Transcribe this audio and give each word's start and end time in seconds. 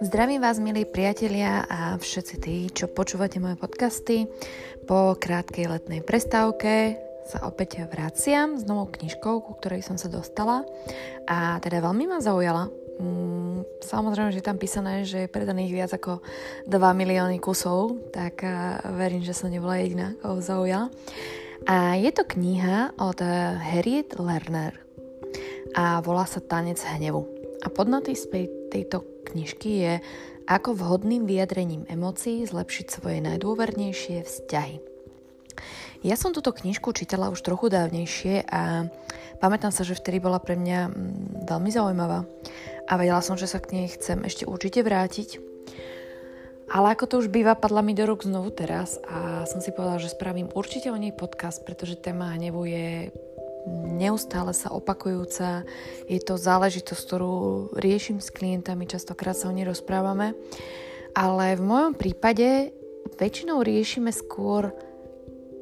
Zdravím 0.00 0.40
vás, 0.40 0.56
milí 0.56 0.88
priatelia 0.88 1.68
a 1.68 2.00
všetci 2.00 2.34
tí, 2.40 2.72
čo 2.72 2.88
počúvate 2.88 3.36
moje 3.36 3.60
podcasty. 3.60 4.32
Po 4.88 5.12
krátkej 5.12 5.68
letnej 5.68 6.00
prestávke 6.00 6.96
sa 7.28 7.44
opäť 7.44 7.84
vraciam 7.84 8.56
s 8.56 8.64
novou 8.64 8.88
knižkou, 8.88 9.44
ku 9.44 9.52
ktorej 9.60 9.84
som 9.84 10.00
sa 10.00 10.08
dostala 10.08 10.64
a 11.28 11.60
teda 11.60 11.84
veľmi 11.84 12.08
ma 12.08 12.24
zaujala. 12.24 12.72
Mm, 12.96 13.68
samozrejme, 13.84 14.32
že 14.32 14.40
je 14.40 14.48
tam 14.48 14.56
písané, 14.56 15.04
že 15.04 15.28
je 15.28 15.34
predaných 15.36 15.76
viac 15.76 15.92
ako 15.92 16.24
2 16.64 16.72
milióny 16.72 17.44
kusov, 17.44 18.08
tak 18.08 18.40
verím, 18.96 19.20
že 19.20 19.36
som 19.36 19.52
nebola 19.52 19.84
jediná, 19.84 20.16
koho 20.24 20.40
zaujala. 20.40 20.88
A 21.68 22.00
je 22.00 22.08
to 22.08 22.24
kniha 22.24 22.96
od 22.96 23.20
Harriet 23.60 24.16
Lerner 24.16 24.85
a 25.76 26.00
volá 26.00 26.24
sa 26.24 26.40
Tanec 26.40 26.80
hnevu. 26.80 27.28
A 27.60 27.68
podnotý 27.68 28.16
tejto 28.72 29.04
knižky 29.28 29.70
je 29.84 29.94
ako 30.48 30.72
vhodným 30.72 31.28
vyjadrením 31.28 31.84
emócií 31.90 32.48
zlepšiť 32.48 32.86
svoje 32.88 33.18
najdôvernejšie 33.20 34.24
vzťahy. 34.24 34.80
Ja 36.06 36.14
som 36.14 36.32
túto 36.32 36.54
knižku 36.54 36.94
čítala 36.94 37.28
už 37.34 37.42
trochu 37.42 37.66
dávnejšie 37.66 38.46
a 38.46 38.86
pamätám 39.42 39.74
sa, 39.74 39.82
že 39.82 39.98
vtedy 39.98 40.22
bola 40.22 40.38
pre 40.38 40.54
mňa 40.54 40.80
mm, 40.86 40.92
veľmi 41.50 41.70
zaujímavá 41.72 42.24
a 42.86 42.92
vedela 42.94 43.20
som, 43.24 43.34
že 43.34 43.50
sa 43.50 43.58
k 43.58 43.74
nej 43.74 43.86
chcem 43.90 44.22
ešte 44.22 44.46
určite 44.46 44.86
vrátiť. 44.86 45.42
Ale 46.66 46.94
ako 46.94 47.04
to 47.06 47.14
už 47.22 47.30
býva, 47.30 47.58
padla 47.58 47.82
mi 47.82 47.94
do 47.94 48.06
rúk 48.06 48.26
znovu 48.26 48.50
teraz 48.50 48.98
a 49.06 49.46
som 49.46 49.62
si 49.62 49.70
povedala, 49.70 50.02
že 50.02 50.10
spravím 50.14 50.50
určite 50.50 50.90
o 50.90 50.98
nej 50.98 51.14
podcast, 51.14 51.62
pretože 51.62 51.98
téma 51.98 52.34
hnevu 52.34 52.66
je 52.66 53.14
neustále 53.66 54.54
sa 54.54 54.70
opakujúca. 54.70 55.66
Je 56.06 56.22
to 56.22 56.38
záležitosť, 56.38 57.02
ktorú 57.02 57.34
riešim 57.74 58.22
s 58.22 58.30
klientami, 58.30 58.86
častokrát 58.86 59.34
sa 59.34 59.50
o 59.50 59.56
nej 59.56 59.66
rozprávame. 59.66 60.38
Ale 61.16 61.56
v 61.58 61.62
mojom 61.64 61.92
prípade 61.98 62.70
väčšinou 63.16 63.64
riešime 63.64 64.12
skôr 64.14 64.70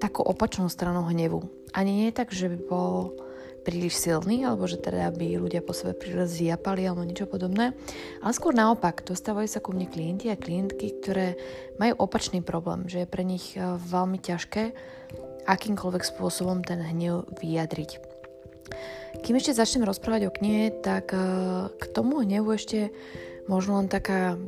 takú 0.02 0.20
opačnú 0.20 0.68
stranu 0.68 1.06
hnevu. 1.06 1.46
Ani 1.72 2.04
nie 2.04 2.10
tak, 2.12 2.34
že 2.34 2.50
by 2.50 2.58
bol 2.68 3.16
príliš 3.64 3.96
silný, 3.96 4.44
alebo 4.44 4.68
že 4.68 4.76
teda 4.76 5.08
by 5.08 5.40
ľudia 5.40 5.64
po 5.64 5.72
sebe 5.72 5.96
príliš 5.96 6.36
zjapali 6.36 6.84
alebo 6.84 7.08
niečo 7.08 7.24
podobné. 7.24 7.72
Ale 8.20 8.36
skôr 8.36 8.52
naopak, 8.52 9.00
dostávajú 9.00 9.48
sa 9.48 9.64
ku 9.64 9.72
mne 9.72 9.88
klienti 9.88 10.28
a 10.28 10.36
klientky, 10.36 10.92
ktoré 11.00 11.40
majú 11.80 12.04
opačný 12.04 12.44
problém, 12.44 12.84
že 12.86 13.02
je 13.02 13.08
pre 13.08 13.24
nich 13.24 13.56
eh, 13.56 13.64
veľmi 13.80 14.20
ťažké 14.20 14.76
akýmkoľvek 15.44 16.02
spôsobom 16.04 16.64
ten 16.64 16.80
hnev 16.80 17.28
vyjadriť. 17.40 18.00
Kým 19.22 19.38
ešte 19.38 19.56
začnem 19.56 19.86
rozprávať 19.86 20.28
o 20.28 20.34
knihe, 20.34 20.74
tak 20.82 21.14
eh, 21.14 21.20
k 21.70 21.84
tomu 21.92 22.24
hnevu 22.24 22.50
ešte 22.52 22.90
možno 23.46 23.78
len 23.78 23.88
taká, 23.92 24.40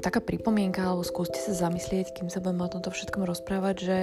taká 0.00 0.22
pripomienka, 0.22 0.86
alebo 0.86 1.02
skúste 1.02 1.42
sa 1.42 1.52
zamyslieť, 1.52 2.14
kým 2.14 2.30
sa 2.30 2.38
budeme 2.38 2.64
o 2.64 2.72
tomto 2.72 2.94
všetkom 2.94 3.26
rozprávať, 3.26 3.76
že 3.78 3.98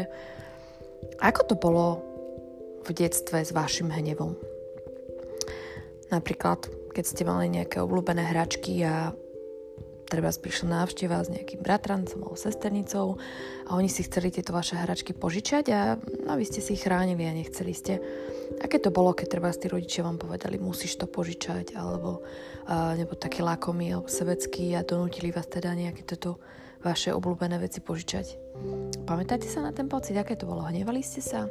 ako 1.23 1.41
to 1.47 1.55
bolo 1.55 1.87
v 2.85 2.89
detstve 2.93 3.41
s 3.41 3.55
vašim 3.55 3.89
hnevom. 3.89 4.37
Napríklad, 6.13 6.69
keď 6.93 7.03
ste 7.03 7.23
mali 7.25 7.49
nejaké 7.49 7.81
obľúbené 7.81 8.29
hračky 8.29 8.77
a 8.85 9.11
treba 10.05 10.29
prišla 10.29 10.85
návšteva 10.85 11.25
s 11.25 11.33
nejakým 11.33 11.59
bratrancom 11.65 12.21
alebo 12.21 12.37
sesternicou 12.37 13.17
a 13.65 13.75
oni 13.75 13.89
si 13.89 14.05
chceli 14.05 14.29
tieto 14.29 14.53
vaše 14.53 14.77
hračky 14.77 15.17
požičať 15.17 15.65
a 15.73 15.97
no, 15.97 16.37
vy 16.37 16.45
ste 16.45 16.61
si 16.61 16.77
ich 16.77 16.85
chránili 16.85 17.25
a 17.25 17.33
nechceli 17.33 17.73
ste. 17.73 17.97
Aké 18.61 18.77
to 18.77 18.93
bolo, 18.93 19.17
keď 19.17 19.27
treba 19.37 19.49
tí 19.51 19.67
rodičia 19.67 20.05
vám 20.05 20.21
povedali, 20.21 20.61
musíš 20.61 21.01
to 21.01 21.09
požičať 21.09 21.73
alebo 21.73 22.21
uh, 22.21 22.93
nebo 22.93 23.17
taký 23.17 23.41
lakomý 23.41 23.97
alebo 23.97 24.07
sebecký 24.07 24.77
a 24.77 24.85
donútili 24.85 25.33
vás 25.33 25.49
teda 25.49 25.73
nejaké 25.73 26.05
toto 26.05 26.37
vaše 26.85 27.09
obľúbené 27.09 27.57
veci 27.57 27.81
požičať. 27.81 28.37
Pamätáte 29.09 29.49
sa 29.49 29.65
na 29.65 29.73
ten 29.73 29.89
pocit, 29.89 30.13
aké 30.13 30.37
to 30.37 30.45
bolo? 30.45 30.61
Hnevali 30.61 31.01
ste 31.01 31.19
sa? 31.19 31.49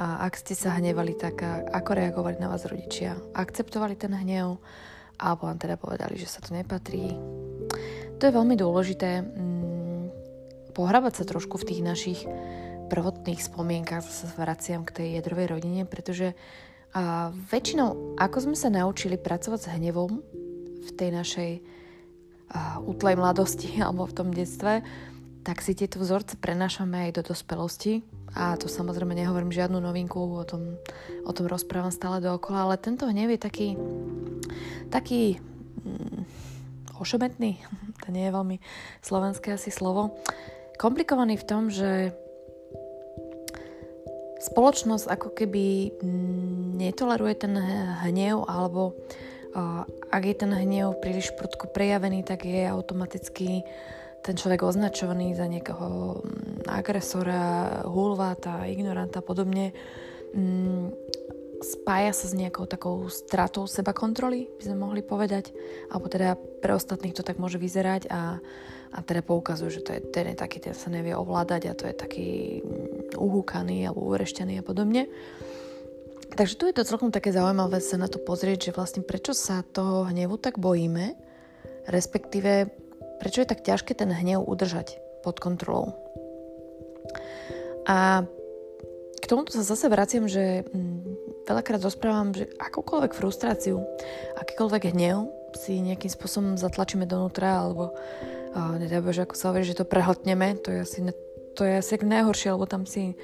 A 0.00 0.24
ak 0.24 0.40
ste 0.40 0.56
sa 0.56 0.80
hnevali, 0.80 1.12
tak 1.12 1.44
ako 1.76 1.90
reagovali 1.92 2.40
na 2.40 2.48
vás 2.48 2.64
rodičia? 2.64 3.20
Akceptovali 3.36 4.00
ten 4.00 4.16
hnev? 4.16 4.56
Alebo 5.20 5.52
vám 5.52 5.60
teda 5.60 5.76
povedali, 5.76 6.16
že 6.16 6.26
sa 6.26 6.40
to 6.40 6.56
nepatrí? 6.56 7.12
To 8.16 8.22
je 8.24 8.32
veľmi 8.32 8.56
dôležité 8.56 9.20
mm, 9.20 10.02
pohrabať 10.72 11.20
sa 11.20 11.24
trošku 11.28 11.60
v 11.60 11.68
tých 11.68 11.80
našich 11.84 12.20
prvotných 12.90 13.38
spomienkach, 13.38 14.02
zase 14.02 14.32
vraciam 14.34 14.82
k 14.82 14.96
tej 14.96 15.08
jadrovej 15.20 15.46
rodine, 15.54 15.84
pretože 15.84 16.34
a 16.90 17.30
väčšinou, 17.30 18.18
ako 18.18 18.50
sme 18.50 18.56
sa 18.58 18.66
naučili 18.66 19.14
pracovať 19.14 19.60
s 19.62 19.72
hnevom 19.78 20.18
v 20.82 20.90
tej 20.98 21.10
našej 21.14 21.50
a, 22.50 22.82
útlej 22.82 23.14
mladosti 23.14 23.78
alebo 23.84 24.10
v 24.10 24.16
tom 24.16 24.34
detstve, 24.34 24.82
tak 25.40 25.64
si 25.64 25.72
tieto 25.72 25.96
vzorce 26.00 26.36
prenášame 26.36 27.08
aj 27.08 27.20
do 27.20 27.22
dospelosti. 27.32 28.04
A 28.36 28.54
to 28.54 28.70
samozrejme 28.70 29.10
nehovorím 29.10 29.50
žiadnu 29.50 29.82
novinku, 29.82 30.22
o 30.22 30.44
tom, 30.46 30.78
o 31.26 31.32
tom 31.34 31.50
rozprávam 31.50 31.90
stále 31.90 32.22
dookola, 32.22 32.70
ale 32.70 32.76
tento 32.78 33.10
hnev 33.10 33.34
je 33.34 33.40
taký, 33.42 33.68
taký 34.86 35.42
mm, 35.82 36.22
ošemetný, 37.02 37.58
to 38.06 38.14
nie 38.14 38.30
je 38.30 38.36
veľmi 38.36 38.56
slovenské 39.02 39.58
asi 39.58 39.74
slovo, 39.74 40.14
komplikovaný 40.78 41.42
v 41.42 41.48
tom, 41.48 41.74
že 41.74 42.14
spoločnosť 44.40 45.04
ako 45.10 45.28
keby 45.36 46.00
netoleruje 46.80 47.34
ten 47.44 47.54
hnev 48.08 48.48
alebo 48.48 48.96
ak 50.10 50.22
je 50.24 50.34
ten 50.34 50.52
hnev 50.54 50.96
príliš 51.02 51.34
prudko 51.36 51.68
prejavený, 51.68 52.22
tak 52.24 52.46
je 52.46 52.64
automaticky 52.64 53.66
ten 54.20 54.36
človek 54.36 54.62
označovaný 54.64 55.32
za 55.32 55.48
niekoho 55.48 56.20
agresora, 56.68 57.82
hulváta, 57.88 58.68
ignoranta 58.68 59.20
a 59.20 59.26
podobne 59.26 59.72
spája 61.60 62.12
sa 62.16 62.26
s 62.26 62.34
nejakou 62.34 62.64
takou 62.64 63.04
stratou 63.12 63.68
seba 63.68 63.92
kontroly, 63.92 64.48
by 64.58 64.62
sme 64.64 64.76
mohli 64.80 65.00
povedať, 65.04 65.52
alebo 65.92 66.08
teda 66.08 66.34
pre 66.64 66.72
ostatných 66.72 67.12
to 67.12 67.20
tak 67.20 67.36
môže 67.36 67.60
vyzerať 67.60 68.08
a, 68.08 68.40
a 68.96 68.98
teda 69.04 69.20
poukazujú, 69.20 69.80
že 69.80 69.84
to 69.84 69.90
je, 69.92 70.00
ten 70.08 70.32
je 70.32 70.36
taký, 70.40 70.58
ten 70.58 70.72
sa 70.72 70.88
nevie 70.88 71.12
ovládať 71.12 71.62
a 71.68 71.76
to 71.76 71.84
je 71.84 71.94
taký 71.94 72.28
mm, 72.64 73.20
uhúkaný 73.20 73.84
alebo 73.84 74.08
uvrešťaný 74.08 74.60
a 74.60 74.66
podobne. 74.66 75.12
Takže 76.30 76.56
tu 76.56 76.64
je 76.70 76.76
to 76.80 76.88
celkom 76.88 77.12
také 77.12 77.34
zaujímavé 77.34 77.82
sa 77.84 78.00
na 78.00 78.08
to 78.08 78.16
pozrieť, 78.22 78.70
že 78.70 78.76
vlastne 78.76 79.02
prečo 79.04 79.36
sa 79.36 79.60
toho 79.60 80.08
hnevu 80.08 80.40
tak 80.40 80.56
bojíme, 80.56 81.12
respektíve 81.90 82.72
prečo 83.20 83.44
je 83.44 83.50
tak 83.52 83.60
ťažké 83.60 83.92
ten 83.92 84.08
hnev 84.08 84.40
udržať 84.40 84.96
pod 85.20 85.36
kontrolou. 85.36 85.92
A 87.84 88.24
k 89.20 89.24
tomuto 89.28 89.52
sa 89.52 89.60
zase 89.60 89.92
vraciam, 89.92 90.24
že 90.24 90.64
mm, 90.64 91.44
veľakrát 91.44 91.84
rozprávam, 91.84 92.32
že 92.32 92.48
akúkoľvek 92.56 93.12
frustráciu, 93.12 93.84
akýkoľvek 94.40 94.96
hnev 94.96 95.28
si 95.52 95.84
nejakým 95.84 96.08
spôsobom 96.08 96.56
zatlačíme 96.56 97.04
donútra, 97.04 97.60
alebo 97.60 97.92
uh, 97.92 98.80
nedaj 98.80 99.28
ako 99.28 99.34
sa 99.36 99.52
hovorí, 99.52 99.68
že 99.68 99.76
to 99.76 99.84
prehltneme, 99.84 100.56
to 100.62 100.72
je 100.72 100.78
asi, 100.80 100.98
ne, 101.04 101.12
to 101.52 101.68
je 101.68 101.76
asi 101.76 102.00
najhoršie, 102.00 102.56
lebo 102.56 102.64
tam 102.64 102.88
si 102.88 103.18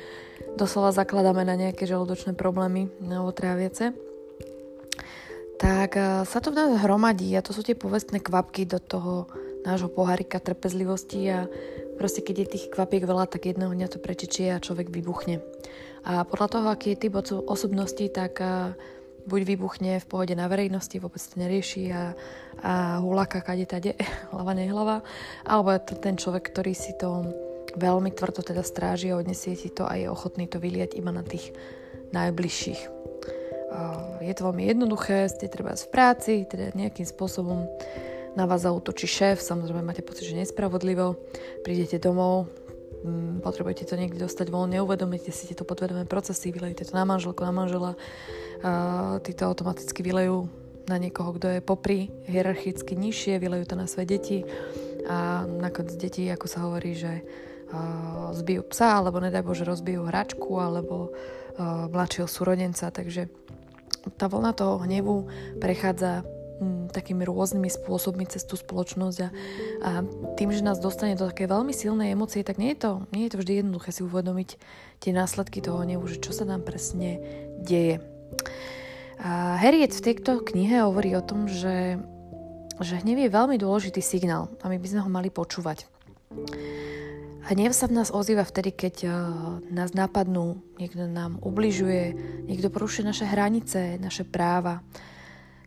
doslova 0.61 0.93
zakladáme 0.93 1.47
na 1.49 1.57
nejaké 1.57 1.89
žalúdočné 1.89 2.37
problémy 2.37 2.93
alebo 3.01 3.33
tráviace 3.33 3.97
tak 5.57 5.97
sa 6.29 6.39
to 6.41 6.53
v 6.53 6.59
nás 6.61 6.71
hromadí 6.85 7.33
a 7.33 7.41
to 7.41 7.57
sú 7.57 7.65
tie 7.65 7.73
povestné 7.73 8.21
kvapky 8.21 8.69
do 8.69 8.77
toho 8.77 9.25
nášho 9.67 9.91
pohárika 9.91 10.39
trpezlivosti 10.39 11.27
a 11.35 11.51
proste 11.99 12.23
keď 12.23 12.37
je 12.47 12.53
tých 12.55 12.67
kvapiek 12.71 13.03
veľa, 13.03 13.27
tak 13.27 13.51
jedného 13.51 13.75
dňa 13.75 13.89
to 13.91 13.99
prečečie 13.99 14.55
a 14.55 14.63
človek 14.63 14.95
vybuchne. 14.95 15.43
A 16.07 16.23
podľa 16.23 16.49
toho, 16.49 16.67
aký 16.71 16.95
je 16.95 17.03
typ 17.03 17.19
osobnosti, 17.51 18.07
tak 18.15 18.39
buď 19.27 19.41
vybuchne 19.43 19.99
v 19.99 20.07
pohode 20.07 20.39
na 20.39 20.47
verejnosti, 20.47 20.95
vôbec 21.03 21.19
to 21.19 21.35
nerieši 21.35 21.91
a, 21.91 22.15
a 22.63 22.73
hulaka 23.03 23.43
kade 23.43 23.67
tade, 23.67 23.99
hlava 24.31 24.55
nehlava, 24.55 24.97
alebo 25.43 25.75
je 25.75 25.83
to 25.83 25.95
ten 25.99 26.15
človek, 26.15 26.55
ktorý 26.55 26.73
si 26.73 26.95
to 26.95 27.27
veľmi 27.77 28.15
tvrdo 28.15 28.41
teda 28.41 28.63
stráži 28.63 29.13
a 29.13 29.19
odnesie 29.19 29.59
si 29.59 29.69
to 29.69 29.85
a 29.85 29.99
je 29.99 30.07
ochotný 30.07 30.47
to 30.47 30.63
vyliať 30.63 30.97
iba 30.97 31.11
na 31.11 31.27
tých 31.27 31.53
najbližších. 32.15 32.97
Je 34.25 34.33
to 34.33 34.47
veľmi 34.49 34.65
jednoduché, 34.65 35.29
ste 35.29 35.53
treba 35.53 35.77
v 35.77 35.91
práci, 35.93 36.49
teda 36.49 36.73
nejakým 36.73 37.05
spôsobom 37.05 37.69
na 38.37 38.45
vás 38.45 38.69
zautočí 38.69 39.09
šéf, 39.09 39.41
samozrejme 39.41 39.81
máte 39.81 40.05
pocit, 40.05 40.29
že 40.29 40.37
nespravodlivo, 40.37 41.17
prídete 41.65 41.97
domov, 41.97 42.53
mm, 43.01 43.41
potrebujete 43.41 43.89
to 43.89 43.97
niekde 43.97 44.21
dostať 44.21 44.53
von, 44.53 44.69
neuvedomíte 44.69 45.33
si 45.33 45.49
tieto 45.49 45.65
podvedomé 45.65 46.05
procesy, 46.05 46.53
vylejíte 46.53 46.85
to 46.85 46.93
na 46.93 47.09
manželku, 47.09 47.41
na 47.41 47.57
manžela, 47.57 47.97
a 48.61 49.19
tí 49.25 49.33
to 49.33 49.49
automaticky 49.49 50.05
vylejú 50.05 50.53
na 50.87 51.01
niekoho, 51.01 51.35
kto 51.35 51.59
je 51.59 51.61
popri, 51.65 52.13
hierarchicky 52.29 52.95
nižšie, 52.95 53.43
vylejú 53.43 53.65
to 53.67 53.75
na 53.75 53.91
svoje 53.91 54.07
deti. 54.07 54.39
A 55.07 55.43
nakoniec 55.47 55.99
deti, 55.99 56.31
ako 56.31 56.47
sa 56.47 56.63
hovorí, 56.63 56.95
že 56.95 57.23
uh, 57.23 58.31
zbijú 58.35 58.63
psa, 58.71 59.03
alebo 59.03 59.19
nedaj 59.19 59.43
Bože 59.43 59.67
rozbijú 59.67 60.07
hračku, 60.07 60.63
alebo 60.63 61.11
uh, 61.11 61.91
mladšieho 61.91 62.31
súrodenca, 62.31 62.95
takže 62.95 63.27
tá 64.15 64.31
vlna 64.31 64.55
toho 64.55 64.79
hnevu 64.87 65.27
prechádza 65.59 66.23
m, 66.61 66.89
takými 66.93 67.25
rôznymi 67.27 67.69
spôsobmi 67.69 68.25
cez 68.29 68.45
tú 68.45 68.57
spoločnosť 68.57 69.19
a, 69.23 69.29
a 69.83 69.91
tým, 70.37 70.51
že 70.53 70.67
nás 70.67 70.83
dostane 70.83 71.17
do 71.17 71.29
také 71.29 71.49
veľmi 71.49 71.73
silnej 71.73 72.13
emócie, 72.13 72.45
tak 72.45 72.57
nie 72.57 72.75
je 72.77 72.85
to, 72.85 72.93
nie 73.13 73.27
je 73.27 73.33
to 73.37 73.41
vždy 73.41 73.53
jednoduché 73.61 73.91
si 73.93 74.03
uvedomiť 74.05 74.49
tie 75.01 75.13
následky 75.13 75.61
toho 75.61 75.85
hnevu, 75.85 76.05
že 76.09 76.21
čo 76.21 76.33
sa 76.33 76.45
nám 76.49 76.65
presne 76.65 77.21
deje. 77.61 78.01
A 79.17 79.57
Harriet 79.57 79.97
v 79.97 80.13
tejto 80.13 80.45
knihe 80.45 80.85
hovorí 80.85 81.17
o 81.17 81.25
tom, 81.25 81.49
že, 81.49 81.97
že 82.81 83.01
hnev 83.01 83.17
je 83.17 83.33
veľmi 83.33 83.57
dôležitý 83.57 84.05
signál 84.05 84.53
a 84.61 84.69
my 84.69 84.77
by 84.77 84.87
sme 84.87 85.01
ho 85.01 85.11
mali 85.11 85.33
počúvať. 85.33 85.89
Hnev 87.47 87.71
sa 87.71 87.87
v 87.87 88.03
nás 88.03 88.11
ozýva 88.11 88.43
vtedy, 88.43 88.75
keď 88.75 88.95
uh, 89.07 89.15
nás 89.71 89.95
napadnú, 89.95 90.59
niekto 90.83 91.07
nám 91.07 91.39
ubližuje, 91.47 92.19
niekto 92.51 92.75
porušuje 92.75 93.07
naše 93.07 93.23
hranice, 93.23 94.03
naše 94.03 94.27
práva, 94.27 94.83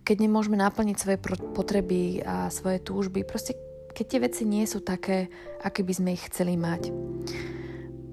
keď 0.10 0.26
nemôžeme 0.26 0.58
naplniť 0.58 0.98
svoje 0.98 1.22
potreby 1.54 2.26
a 2.26 2.50
svoje 2.50 2.82
túžby, 2.82 3.22
proste 3.22 3.54
keď 3.94 4.06
tie 4.10 4.20
veci 4.26 4.44
nie 4.50 4.66
sú 4.66 4.82
také, 4.82 5.30
aké 5.62 5.86
by 5.86 5.94
sme 5.94 6.10
ich 6.18 6.26
chceli 6.34 6.58
mať. 6.58 6.90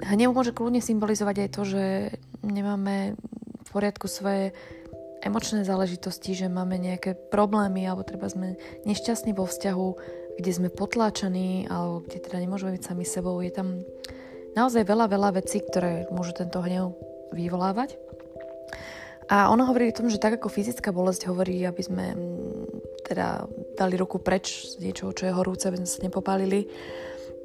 Hnev 0.05 0.37
môže 0.37 0.53
kľudne 0.53 0.85
symbolizovať 0.85 1.49
aj 1.49 1.51
to, 1.57 1.63
že 1.65 1.85
nemáme 2.45 3.17
v 3.65 3.69
poriadku 3.73 4.13
svoje 4.13 4.53
emočné 5.25 5.65
záležitosti, 5.65 6.37
že 6.37 6.53
máme 6.53 6.77
nejaké 6.77 7.17
problémy 7.33 7.89
alebo 7.89 8.05
treba 8.05 8.29
sme 8.29 8.61
nešťastní 8.85 9.33
vo 9.33 9.49
vzťahu, 9.49 9.89
kde 10.37 10.53
sme 10.53 10.69
potláčaní 10.69 11.65
alebo 11.73 12.05
kde 12.05 12.21
teda 12.21 12.45
nemôžeme 12.45 12.77
byť 12.77 12.83
sami 12.93 13.09
sebou. 13.09 13.41
Je 13.41 13.57
tam 13.57 13.81
naozaj 14.53 14.85
veľa, 14.85 15.09
veľa 15.09 15.41
vecí, 15.41 15.65
ktoré 15.65 16.05
môžu 16.13 16.37
tento 16.37 16.61
hnev 16.61 16.93
vyvolávať. 17.33 17.97
A 19.27 19.51
ono 19.51 19.67
hovorí 19.67 19.91
o 19.91 19.97
tom, 19.97 20.07
že 20.07 20.23
tak 20.23 20.39
ako 20.39 20.47
fyzická 20.47 20.95
bolesť 20.95 21.27
hovorí, 21.27 21.59
aby 21.67 21.83
sme 21.83 22.15
mm, 22.15 23.03
teda 23.03 23.51
dali 23.75 23.99
ruku 23.99 24.23
preč 24.23 24.71
z 24.79 24.83
niečoho, 24.83 25.11
čo 25.11 25.27
je 25.27 25.35
horúce, 25.35 25.67
aby 25.67 25.83
sme 25.83 25.91
sa 25.91 26.05
nepopálili, 26.07 26.71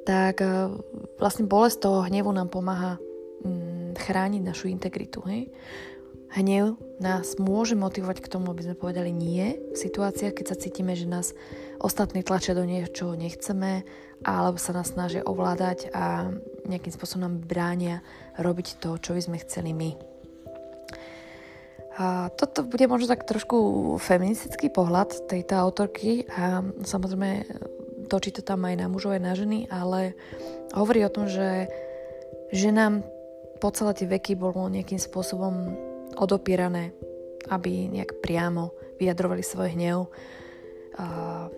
tak 0.06 0.46
e, 0.46 0.70
vlastne 1.18 1.50
bolesť 1.50 1.78
toho 1.82 2.06
hnevu 2.06 2.30
nám 2.30 2.54
pomáha 2.54 3.02
mm, 3.42 3.98
chrániť 3.98 4.42
našu 4.46 4.70
integritu. 4.70 5.26
Hej? 5.26 5.50
Hnev 6.32 6.78
nás 7.02 7.36
môže 7.42 7.74
motivovať 7.74 8.24
k 8.24 8.32
tomu, 8.32 8.54
aby 8.54 8.64
sme 8.64 8.80
povedali 8.80 9.10
nie 9.12 9.58
v 9.74 9.78
situáciách, 9.78 10.38
keď 10.38 10.46
sa 10.54 10.62
cítime, 10.62 10.94
že 10.94 11.10
nás 11.10 11.34
ostatní 11.82 12.22
tlačia 12.22 12.54
do 12.54 12.64
niečoho 12.64 13.18
nechceme, 13.18 13.84
alebo 14.22 14.62
sa 14.62 14.72
nás 14.72 14.94
snažia 14.94 15.26
ovládať 15.26 15.90
a 15.92 16.30
nejakým 16.70 16.94
spôsobom 16.94 17.26
nám 17.26 17.36
bránia 17.42 18.06
robiť 18.38 18.80
to, 18.80 19.02
čo 19.02 19.18
by 19.18 19.22
sme 19.22 19.42
chceli 19.42 19.74
my. 19.74 20.11
A 22.00 22.32
toto 22.32 22.64
bude 22.64 22.88
možno 22.88 23.12
tak 23.12 23.28
trošku 23.28 23.58
feministický 24.00 24.72
pohľad 24.72 25.28
tejto 25.28 25.60
autorky 25.60 26.24
a 26.32 26.64
samozrejme 26.88 27.44
točí 28.08 28.32
to 28.32 28.44
tam 28.44 28.64
aj 28.64 28.76
na 28.80 28.88
mužov, 28.88 29.16
aj 29.16 29.24
na 29.24 29.34
ženy, 29.36 29.68
ale 29.68 30.16
hovorí 30.72 31.04
o 31.04 31.12
tom, 31.12 31.28
že 31.28 31.68
ženám 32.56 33.04
po 33.60 33.72
celé 33.76 33.92
tie 33.96 34.08
veky 34.08 34.40
bolo 34.40 34.72
nejakým 34.72 35.00
spôsobom 35.00 35.76
odopierané, 36.16 36.92
aby 37.52 37.92
nejak 37.92 38.20
priamo 38.24 38.76
vyjadrovali 39.00 39.44
svoj 39.44 39.76
hnev. 39.76 40.08
A 41.00 41.08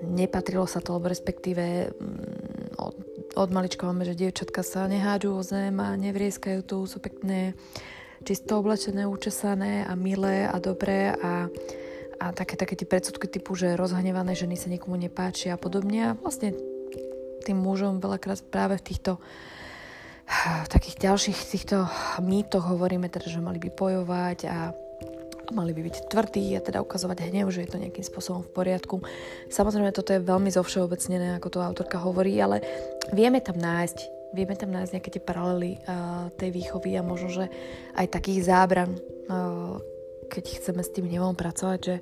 nepatrilo 0.05 0.69
sa 0.69 0.77
to, 0.77 0.93
alebo 0.93 1.09
respektíve 1.09 1.89
mm, 1.89 2.77
od, 2.77 2.95
od 3.33 3.49
malička 3.49 3.89
máme, 3.89 4.05
že 4.05 4.13
dievčatka 4.13 4.61
sa 4.61 4.85
nehádžu 4.85 5.33
o 5.33 5.41
zem 5.41 5.73
a 5.81 5.97
nevrieskajú 5.97 6.61
tu, 6.61 6.85
sú 6.85 7.01
pekné, 7.01 7.57
čisto 8.23 8.59
oblečené, 8.59 9.05
učesané 9.05 9.85
a 9.85 9.93
milé 9.93 10.47
a 10.47 10.55
dobré 10.57 11.13
a, 11.13 11.51
a 12.19 12.25
také, 12.31 12.55
také 12.55 12.79
tie 12.79 12.87
predsudky 12.87 13.27
typu, 13.27 13.53
že 13.53 13.75
rozhnevané 13.75 14.33
ženy 14.33 14.55
sa 14.55 14.71
nikomu 14.71 14.95
nepáčia 14.95 15.53
a 15.53 15.61
podobne. 15.61 16.15
A 16.15 16.17
vlastne 16.17 16.55
tým 17.43 17.59
mužom 17.59 17.99
veľakrát 17.99 18.39
práve 18.47 18.79
v 18.79 18.85
týchto 18.87 19.19
v 20.63 20.67
takých 20.71 21.03
ďalších 21.03 21.39
týchto 21.51 21.83
mýtoch 22.23 22.63
hovoríme 22.63 23.11
teda, 23.11 23.27
že 23.27 23.43
mali 23.43 23.59
by 23.59 23.69
bojovať 23.75 24.39
a 24.47 24.71
mali 25.51 25.75
by 25.75 25.83
byť 25.83 25.95
tvrdí 26.07 26.55
a 26.55 26.63
teda 26.63 26.79
ukazovať 26.79 27.27
hnev, 27.27 27.51
že 27.51 27.67
je 27.67 27.69
to 27.75 27.81
nejakým 27.81 28.07
spôsobom 28.07 28.47
v 28.47 28.53
poriadku. 28.55 29.03
Samozrejme, 29.51 29.91
toto 29.91 30.15
je 30.15 30.23
veľmi 30.23 30.47
zovšeobecnené, 30.47 31.37
ako 31.37 31.47
to 31.51 31.59
autorka 31.59 31.99
hovorí, 31.99 32.39
ale 32.39 32.63
vieme 33.11 33.43
tam 33.43 33.59
nájsť 33.59 34.22
vieme 34.33 34.57
tam 34.57 34.73
nájsť 34.73 34.93
nejaké 34.97 35.09
tie 35.13 35.23
paralely 35.23 35.79
uh, 35.85 36.27
tej 36.35 36.49
výchovy 36.51 36.97
a 36.97 37.05
možno, 37.05 37.29
že 37.29 37.45
aj 37.93 38.09
takých 38.09 38.49
zábran, 38.49 38.97
uh, 39.29 39.77
keď 40.27 40.43
chceme 40.59 40.81
s 40.81 40.93
tým 40.93 41.05
hnevom 41.07 41.37
pracovať, 41.37 41.79
že 41.79 41.95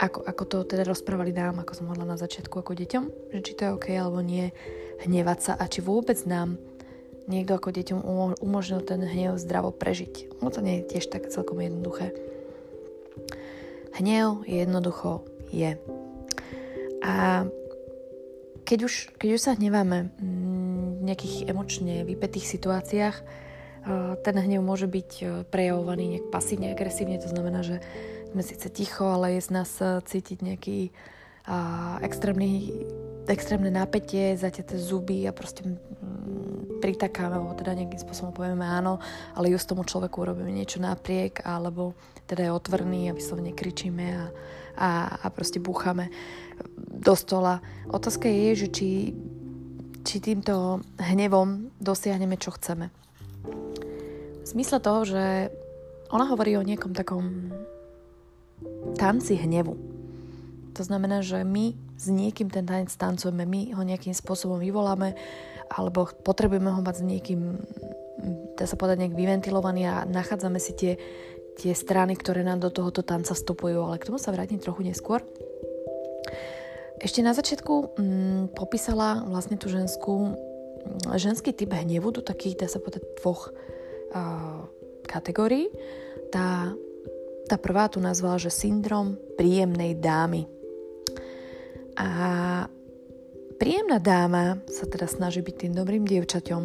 ako, 0.00 0.26
ako 0.26 0.42
to 0.48 0.56
teda 0.66 0.82
rozprávali 0.82 1.30
nám, 1.30 1.62
ako 1.62 1.72
som 1.76 1.86
hovorila 1.86 2.16
na 2.16 2.18
začiatku 2.18 2.58
ako 2.58 2.72
deťom, 2.74 3.04
že 3.36 3.40
či 3.44 3.52
to 3.54 3.62
je 3.68 3.74
OK 3.76 3.86
alebo 3.94 4.18
nie, 4.24 4.50
hnevať 5.04 5.38
sa 5.38 5.52
a 5.54 5.70
či 5.70 5.84
vôbec 5.84 6.18
nám 6.26 6.58
niekto 7.30 7.54
ako 7.54 7.70
deťom 7.70 8.00
umožnil 8.42 8.82
ten 8.82 9.04
hnev 9.06 9.38
zdravo 9.38 9.70
prežiť. 9.70 10.42
No 10.42 10.50
to 10.50 10.64
nie 10.64 10.82
je 10.82 10.96
tiež 10.96 11.06
tak 11.12 11.30
celkom 11.30 11.62
jednoduché. 11.62 12.10
Hnev 13.94 14.42
jednoducho 14.50 15.22
je. 15.54 15.78
A 17.04 17.46
keď 18.66 18.78
už, 18.86 18.94
keď 19.18 19.28
už 19.34 19.40
sa 19.40 19.52
hneváme 19.54 20.10
mm, 20.18 20.59
nejakých 21.00 21.48
emočne 21.48 22.04
vypetých 22.04 22.46
situáciách, 22.46 23.16
e, 23.16 23.24
ten 24.20 24.36
hnev 24.36 24.60
môže 24.60 24.86
byť 24.86 25.10
e, 25.18 25.24
prejavovaný 25.48 26.16
nejak 26.16 26.26
pasívne, 26.28 26.70
agresívne, 26.70 27.18
to 27.18 27.32
znamená, 27.32 27.64
že 27.64 27.80
sme 28.30 28.42
síce 28.44 28.68
ticho, 28.70 29.08
ale 29.10 29.40
je 29.40 29.48
z 29.48 29.50
nás 29.50 29.70
e, 29.80 30.04
cítiť 30.04 30.38
nejaký 30.44 30.78
extrémny, 32.04 32.70
extrémne 33.26 33.74
napätie, 33.74 34.38
zaťaté 34.38 34.78
zuby 34.78 35.26
a 35.26 35.34
proste 35.34 35.66
pritakáme, 36.80 37.36
alebo 37.36 37.58
teda 37.58 37.74
nejakým 37.74 38.00
spôsobom 38.00 38.32
povieme 38.32 38.62
áno, 38.62 39.02
ale 39.34 39.50
just 39.50 39.66
tomu 39.66 39.82
človeku 39.82 40.24
urobíme 40.24 40.52
niečo 40.52 40.78
napriek, 40.78 41.42
alebo 41.42 41.96
teda 42.30 42.46
je 42.46 42.56
otvorný 42.56 43.10
a 43.10 43.16
vyslovene 43.16 43.52
kričíme 43.52 44.06
a, 44.14 44.24
a, 44.78 44.88
a 45.20 45.26
proste 45.28 45.58
búchame 45.58 46.08
do 46.76 47.14
stola. 47.16 47.60
Otázka 47.88 48.28
je, 48.28 48.66
že 48.66 48.68
či, 48.72 48.88
či 50.04 50.16
týmto 50.20 50.80
hnevom 50.98 51.72
dosiahneme, 51.80 52.40
čo 52.40 52.54
chceme. 52.56 52.88
V 54.40 54.46
zmysle 54.46 54.80
toho, 54.82 55.04
že 55.04 55.52
ona 56.10 56.26
hovorí 56.26 56.58
o 56.58 56.66
niekom 56.66 56.96
takom 56.96 57.54
tanci 58.98 59.38
hnevu. 59.38 59.78
To 60.74 60.82
znamená, 60.82 61.20
že 61.20 61.44
my 61.44 61.76
s 62.00 62.08
niekým 62.08 62.48
ten 62.48 62.64
tanec 62.64 62.88
tancujeme, 62.96 63.44
my 63.44 63.76
ho 63.76 63.82
nejakým 63.84 64.16
spôsobom 64.16 64.56
vyvoláme, 64.56 65.12
alebo 65.68 66.08
potrebujeme 66.24 66.72
ho 66.72 66.80
mať 66.80 67.04
s 67.04 67.04
niekým, 67.04 67.40
dá 68.56 68.64
sa 68.64 68.80
povedať, 68.80 69.04
nejak 69.04 69.18
vyventilovaný 69.18 69.82
a 69.86 70.08
nachádzame 70.08 70.56
si 70.56 70.72
tie, 70.72 70.92
tie 71.60 71.76
strany, 71.76 72.16
ktoré 72.16 72.40
nám 72.40 72.64
do 72.64 72.72
tohoto 72.72 73.04
tanca 73.04 73.36
vstupujú, 73.36 73.84
ale 73.84 74.00
k 74.00 74.08
tomu 74.08 74.16
sa 74.16 74.32
vrátim 74.32 74.56
trochu 74.56 74.82
neskôr. 74.82 75.20
Ešte 77.00 77.24
na 77.24 77.32
začiatku 77.32 77.96
mm, 77.96 78.42
popísala 78.52 79.24
vlastne 79.24 79.56
tú 79.56 79.72
ženskú, 79.72 80.36
ženský 81.16 81.56
typ 81.56 81.72
hnevu 81.72 82.12
do 82.12 82.20
takých, 82.20 82.64
dá 82.64 82.66
sa 82.68 82.76
povedať, 82.76 83.02
dvoch 83.20 83.48
uh, 83.50 84.68
kategórií. 85.08 85.72
Tá, 86.28 86.76
tá 87.48 87.56
prvá 87.56 87.88
tu 87.88 87.98
nazvala, 88.04 88.36
že 88.36 88.52
syndrom 88.52 89.16
príjemnej 89.40 89.96
dámy. 89.96 90.44
A 91.96 92.06
Príjemná 93.60 94.00
dáma 94.00 94.56
sa 94.72 94.88
teda 94.88 95.04
snaží 95.04 95.44
byť 95.44 95.56
tým 95.60 95.72
dobrým 95.76 96.08
dievčaťom 96.08 96.62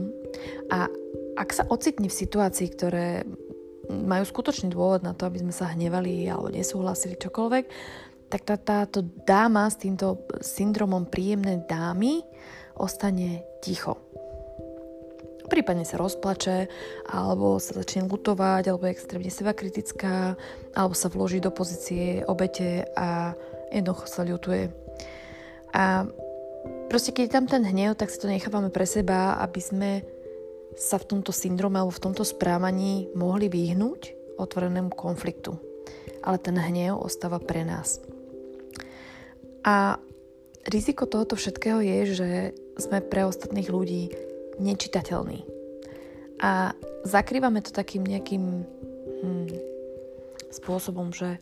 a 0.71 0.87
ak 1.35 1.49
sa 1.51 1.67
ocitne 1.67 2.07
v 2.07 2.19
situácii, 2.23 2.71
ktoré 2.71 3.27
majú 3.91 4.23
skutočný 4.23 4.71
dôvod 4.71 5.03
na 5.03 5.11
to, 5.11 5.27
aby 5.27 5.43
sme 5.43 5.51
sa 5.51 5.75
hnevali 5.75 6.23
alebo 6.31 6.47
nesúhlasili 6.55 7.19
čokoľvek, 7.19 7.65
tak 8.29 8.41
tá, 8.43 8.55
táto 8.57 9.05
dáma 9.23 9.69
s 9.69 9.79
týmto 9.79 10.25
syndromom 10.41 11.07
príjemnej 11.07 11.63
dámy 11.69 12.25
ostane 12.75 13.45
ticho. 13.61 13.97
Prípadne 15.45 15.85
sa 15.85 16.01
rozplače, 16.01 16.65
alebo 17.05 17.61
sa 17.61 17.77
začne 17.77 18.09
lutovať, 18.09 18.65
alebo 18.65 18.89
je 18.89 18.95
extrémne 18.97 19.29
seba 19.29 19.53
kritická, 19.53 20.33
alebo 20.73 20.97
sa 20.97 21.05
vloží 21.05 21.37
do 21.37 21.53
pozície 21.53 22.25
obete 22.25 22.89
a 22.97 23.37
jednoducho 23.69 24.09
sa 24.09 24.25
ľutuje. 24.25 24.73
A 25.77 26.09
Proste 26.85 27.11
keď 27.11 27.23
je 27.25 27.35
tam 27.35 27.45
ten 27.49 27.63
hnev, 27.65 27.97
tak 27.97 28.13
si 28.13 28.21
to 28.21 28.29
nechávame 28.29 28.69
pre 28.69 28.85
seba, 28.85 29.41
aby 29.41 29.61
sme 29.61 29.91
sa 30.77 31.01
v 31.01 31.07
tomto 31.17 31.33
syndrome 31.33 31.81
alebo 31.81 31.91
v 31.91 32.03
tomto 32.07 32.21
správaní 32.21 33.09
mohli 33.17 33.49
vyhnúť 33.49 34.15
otvorenému 34.37 34.93
konfliktu. 34.93 35.57
Ale 36.21 36.37
ten 36.37 36.57
hnev 36.57 37.01
ostáva 37.01 37.41
pre 37.41 37.65
nás. 37.65 38.01
A 39.65 39.97
riziko 40.69 41.09
tohoto 41.09 41.33
všetkého 41.33 41.81
je, 41.81 41.99
že 42.13 42.29
sme 42.77 43.01
pre 43.01 43.25
ostatných 43.25 43.65
ľudí 43.65 44.13
nečitateľní. 44.61 45.41
A 46.39 46.77
zakrývame 47.01 47.65
to 47.65 47.73
takým 47.73 48.05
nejakým 48.05 48.61
hmm, 49.25 49.47
spôsobom, 50.53 51.09
že 51.09 51.41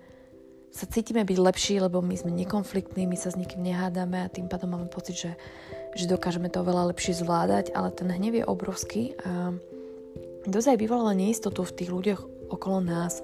sa 0.74 0.90
cítime 0.90 1.22
byť 1.22 1.38
lepší, 1.38 1.76
lebo 1.84 2.02
my 2.02 2.18
sme 2.18 2.34
nekonfliktní, 2.34 3.06
my 3.06 3.14
sa 3.14 3.30
s 3.30 3.38
nikým 3.38 3.62
nehádame 3.62 4.26
a 4.26 4.32
tým 4.32 4.50
pádom 4.50 4.74
máme 4.74 4.90
pocit, 4.90 5.14
že, 5.14 5.32
že 5.94 6.10
dokážeme 6.10 6.50
to 6.50 6.66
veľa 6.66 6.90
lepšie 6.90 7.22
zvládať, 7.22 7.70
ale 7.78 7.94
ten 7.94 8.10
hnev 8.10 8.42
je 8.42 8.50
obrovský 8.50 9.14
a 9.22 9.54
dosť 10.50 10.68
aj 10.74 10.78
vyvolala 10.82 11.14
neistotu 11.14 11.62
v 11.62 11.76
tých 11.78 11.90
ľuďoch 11.94 12.22
okolo 12.50 12.82
nás, 12.82 13.22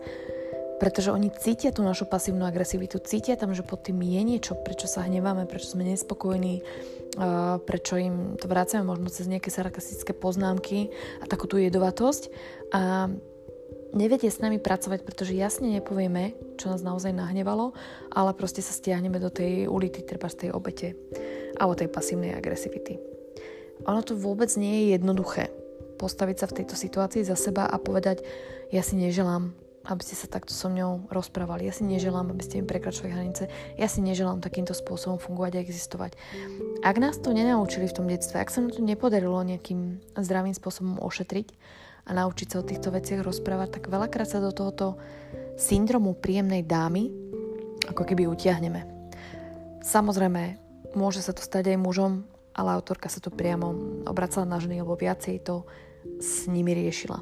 pretože 0.79 1.11
oni 1.11 1.29
cítia 1.35 1.75
tú 1.75 1.83
našu 1.83 2.07
pasívnu 2.07 2.47
agresivitu, 2.47 3.03
cítia 3.03 3.35
tam, 3.35 3.51
že 3.51 3.67
pod 3.67 3.83
tým 3.85 3.99
je 3.99 4.21
niečo, 4.23 4.55
prečo 4.55 4.87
sa 4.87 5.03
hneváme, 5.03 5.45
prečo 5.45 5.75
sme 5.75 5.83
nespokojní, 5.83 6.63
prečo 7.67 7.99
im 7.99 8.39
to 8.39 8.47
vrácame 8.47 8.87
možno 8.87 9.11
cez 9.11 9.27
nejaké 9.27 9.51
sarkastické 9.51 10.15
poznámky 10.15 10.89
a 11.19 11.27
takú 11.27 11.51
tú 11.51 11.59
jedovatosť. 11.59 12.31
A 12.71 13.11
nevedie 13.91 14.31
s 14.31 14.39
nami 14.39 14.61
pracovať, 14.61 15.03
pretože 15.03 15.35
jasne 15.35 15.67
nepovieme, 15.67 16.37
čo 16.55 16.71
nás 16.71 16.79
naozaj 16.79 17.11
nahnevalo, 17.11 17.75
ale 18.13 18.31
proste 18.37 18.63
sa 18.63 18.71
stiahneme 18.71 19.19
do 19.19 19.27
tej 19.27 19.67
ulity, 19.67 20.05
treba 20.07 20.31
z 20.31 20.47
tej 20.47 20.49
obete 20.55 20.95
alebo 21.59 21.75
tej 21.75 21.91
pasívnej 21.91 22.39
agresivity. 22.39 22.95
Ono 23.83 23.99
to 23.99 24.15
vôbec 24.15 24.47
nie 24.55 24.87
je 24.87 24.95
jednoduché 24.95 25.51
postaviť 25.99 26.37
sa 26.39 26.47
v 26.47 26.55
tejto 26.63 26.75
situácii 26.79 27.27
za 27.27 27.35
seba 27.35 27.67
a 27.67 27.75
povedať, 27.75 28.23
ja 28.71 28.79
si 28.79 28.95
neželám, 28.95 29.51
aby 29.93 30.03
ste 30.05 30.15
sa 30.15 30.29
takto 30.29 30.53
so 30.53 30.69
mňou 30.69 31.09
rozprávali. 31.09 31.65
Ja 31.65 31.73
si 31.73 31.85
neželám, 31.85 32.29
aby 32.29 32.43
ste 32.45 32.61
im 32.61 32.69
prekračovali 32.69 33.13
hranice. 33.13 33.49
Ja 33.75 33.89
si 33.89 34.05
neželám 34.05 34.39
takýmto 34.39 34.77
spôsobom 34.77 35.17
fungovať 35.17 35.57
a 35.57 35.63
existovať. 35.65 36.13
Ak 36.85 37.01
nás 37.01 37.17
to 37.17 37.33
nenaučili 37.33 37.89
v 37.89 37.95
tom 37.97 38.05
detstve, 38.05 38.37
ak 38.37 38.53
sa 38.53 38.61
nám 38.61 38.71
to 38.73 38.85
nepodarilo 38.85 39.41
nejakým 39.41 39.99
zdravým 40.13 40.53
spôsobom 40.53 41.01
ošetriť, 41.01 41.51
a 42.09 42.17
naučiť 42.17 42.47
sa 42.49 42.59
o 42.59 42.65
týchto 42.65 42.89
veciach 42.89 43.21
rozprávať, 43.21 43.77
tak 43.77 43.93
veľakrát 43.93 44.25
sa 44.25 44.41
do 44.41 44.49
tohoto 44.49 44.97
syndromu 45.61 46.17
príjemnej 46.17 46.65
dámy 46.65 47.13
ako 47.85 48.01
keby 48.01 48.25
utiahneme. 48.25 48.81
Samozrejme, 49.85 50.57
môže 50.97 51.21
sa 51.21 51.37
to 51.37 51.45
stať 51.45 51.73
aj 51.73 51.77
mužom, 51.81 52.25
ale 52.57 52.73
autorka 52.73 53.13
sa 53.13 53.21
tu 53.21 53.29
priamo 53.29 54.01
obracala 54.09 54.49
na 54.49 54.57
ženy, 54.57 54.81
lebo 54.81 54.97
viacej 54.97 55.45
to 55.45 55.69
s 56.17 56.49
nimi 56.49 56.73
riešila. 56.73 57.21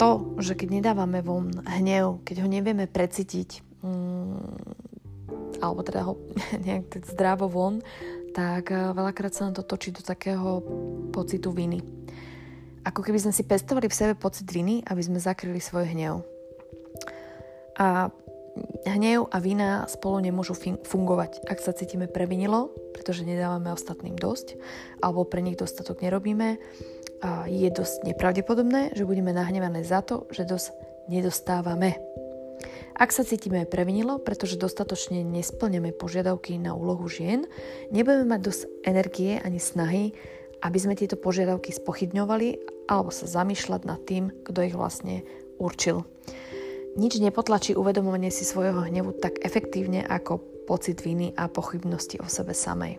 To, 0.00 0.34
že 0.40 0.56
keď 0.56 0.68
nedávame 0.80 1.20
von 1.20 1.52
hnev, 1.66 2.24
keď 2.24 2.44
ho 2.44 2.48
nevieme 2.48 2.88
precítiť, 2.88 3.80
mm, 3.84 5.60
alebo 5.60 5.80
teda 5.84 6.00
ho 6.08 6.16
nejak 6.64 7.04
zdravo 7.04 7.52
von, 7.52 7.84
tak 8.32 8.72
eh, 8.72 8.94
veľakrát 8.96 9.34
sa 9.34 9.48
nám 9.48 9.60
to 9.60 9.66
točí 9.66 9.92
do 9.92 10.00
takého 10.00 10.64
pocitu 11.12 11.52
viny 11.52 12.00
ako 12.84 13.04
keby 13.04 13.18
sme 13.20 13.32
si 13.32 13.44
pestovali 13.44 13.88
v 13.88 13.98
sebe 13.98 14.14
pocit 14.16 14.48
viny, 14.48 14.80
aby 14.88 15.02
sme 15.04 15.20
zakryli 15.20 15.60
svoj 15.60 15.92
hnev. 15.92 16.24
A 17.76 18.08
hnev 18.86 19.28
a 19.30 19.36
vina 19.38 19.84
spolu 19.86 20.20
nemôžu 20.24 20.56
fungovať, 20.86 21.44
ak 21.46 21.58
sa 21.62 21.76
cítime 21.76 22.10
previnilo, 22.10 22.74
pretože 22.96 23.26
nedávame 23.26 23.70
ostatným 23.70 24.16
dosť, 24.16 24.58
alebo 25.00 25.28
pre 25.28 25.44
nich 25.44 25.56
dostatok 25.56 26.02
nerobíme. 26.02 26.58
Je 27.46 27.68
dosť 27.68 28.08
nepravdepodobné, 28.08 28.96
že 28.96 29.04
budeme 29.04 29.36
nahnevané 29.36 29.84
za 29.84 30.00
to, 30.00 30.24
že 30.32 30.48
dosť 30.48 30.72
nedostávame. 31.12 32.00
Ak 32.96 33.12
sa 33.16 33.24
cítime 33.24 33.64
previnilo, 33.64 34.20
pretože 34.20 34.60
dostatočne 34.60 35.24
nesplňame 35.24 35.96
požiadavky 35.96 36.60
na 36.60 36.76
úlohu 36.76 37.08
žien, 37.08 37.48
nebudeme 37.88 38.28
mať 38.28 38.40
dosť 38.44 38.62
energie 38.84 39.40
ani 39.40 39.60
snahy 39.60 40.12
aby 40.60 40.78
sme 40.78 40.98
tieto 40.98 41.16
požiadavky 41.16 41.72
spochybňovali 41.72 42.48
alebo 42.88 43.08
sa 43.08 43.24
zamýšľať 43.24 43.82
nad 43.88 44.00
tým, 44.04 44.28
kto 44.44 44.58
ich 44.66 44.76
vlastne 44.76 45.24
určil. 45.56 46.04
Nič 46.98 47.22
nepotlačí 47.22 47.78
uvedomovanie 47.78 48.34
si 48.34 48.42
svojho 48.42 48.82
hnevu 48.86 49.14
tak 49.14 49.38
efektívne 49.46 50.02
ako 50.02 50.42
pocit 50.66 51.02
viny 51.02 51.34
a 51.38 51.46
pochybnosti 51.46 52.18
o 52.18 52.26
sebe 52.26 52.54
samej. 52.54 52.98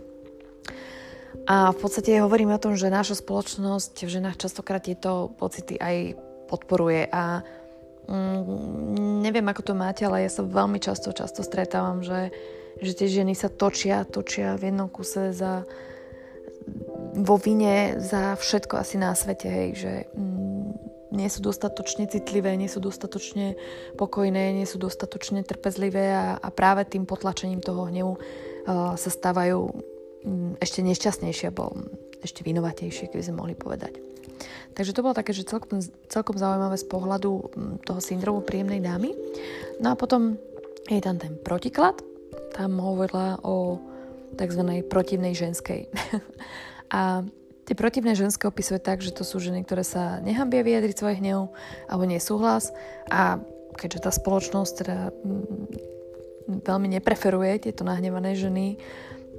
A 1.48 1.72
v 1.72 1.78
podstate 1.80 2.20
hovorím 2.20 2.54
o 2.54 2.62
tom, 2.62 2.76
že 2.76 2.92
naša 2.92 3.20
spoločnosť 3.24 4.04
v 4.06 4.14
ženách 4.20 4.38
častokrát 4.38 4.84
tieto 4.84 5.32
pocity 5.40 5.80
aj 5.80 6.16
podporuje 6.52 7.08
a 7.08 7.42
mm, 8.12 9.24
neviem, 9.24 9.48
ako 9.48 9.72
to 9.72 9.74
máte, 9.74 10.04
ale 10.04 10.28
ja 10.28 10.32
sa 10.32 10.44
veľmi 10.44 10.78
často, 10.84 11.16
často 11.16 11.42
stretávam, 11.42 12.04
že, 12.04 12.36
že 12.84 12.92
tie 12.94 13.08
ženy 13.08 13.34
sa 13.34 13.48
točia, 13.48 14.04
točia 14.04 14.60
v 14.60 14.70
jednom 14.70 14.92
kuse 14.92 15.32
za, 15.32 15.64
vo 17.16 17.36
vine 17.40 17.98
za 18.04 18.36
všetko 18.36 18.78
asi 18.78 19.00
na 19.00 19.16
svete, 19.16 19.48
hej, 19.48 19.70
že 19.80 19.94
mm, 20.12 20.51
nie 21.12 21.28
sú 21.28 21.44
dostatočne 21.44 22.08
citlivé, 22.08 22.56
nie 22.56 22.72
sú 22.72 22.80
dostatočne 22.80 23.60
pokojné, 24.00 24.56
nie 24.56 24.68
sú 24.68 24.80
dostatočne 24.80 25.44
trpezlivé 25.44 26.16
a, 26.16 26.40
a 26.40 26.48
práve 26.50 26.88
tým 26.88 27.04
potlačením 27.04 27.60
toho 27.60 27.92
hnevu 27.92 28.16
uh, 28.16 28.96
sa 28.96 29.10
stávajú 29.12 29.60
um, 29.68 30.56
ešte 30.58 30.80
nešťastnejšie 30.82 31.52
alebo 31.52 31.76
ešte 32.24 32.42
vinovatejšie, 32.48 33.12
keby 33.12 33.24
sme 33.24 33.40
mohli 33.44 33.56
povedať. 33.60 34.00
Takže 34.72 34.96
to 34.96 35.04
bolo 35.04 35.18
také, 35.18 35.36
že 35.36 35.44
celkom, 35.44 35.84
celkom 36.08 36.40
zaujímavé 36.40 36.80
z 36.80 36.88
pohľadu 36.88 37.32
toho 37.84 38.00
syndromu 38.00 38.40
príjemnej 38.40 38.80
dámy. 38.80 39.12
No 39.84 39.94
a 39.94 39.96
potom 40.00 40.40
je 40.88 41.02
tam 41.04 41.20
ten 41.20 41.36
protiklad, 41.44 42.00
tam 42.56 42.80
hovorila 42.80 43.38
o 43.44 43.78
tzv. 44.40 44.64
protivnej 44.88 45.36
ženskej. 45.36 45.92
A 46.92 47.24
tie 47.72 47.80
protivné 47.80 48.20
ženské 48.20 48.52
opisuje 48.52 48.84
tak, 48.84 49.00
že 49.00 49.16
to 49.16 49.24
sú 49.24 49.40
ženy, 49.40 49.64
ktoré 49.64 49.88
sa 49.88 50.20
nehambia 50.20 50.60
vyjadriť 50.60 50.92
svoj 50.92 51.24
hnev 51.24 51.56
alebo 51.88 52.04
nesúhlas 52.04 52.76
a 53.08 53.40
keďže 53.80 54.04
tá 54.04 54.12
spoločnosť 54.12 54.74
teda 54.84 54.98
mm, 55.16 55.66
veľmi 56.68 56.92
nepreferuje 57.00 57.64
tieto 57.64 57.88
nahnevané 57.88 58.36
ženy, 58.36 58.76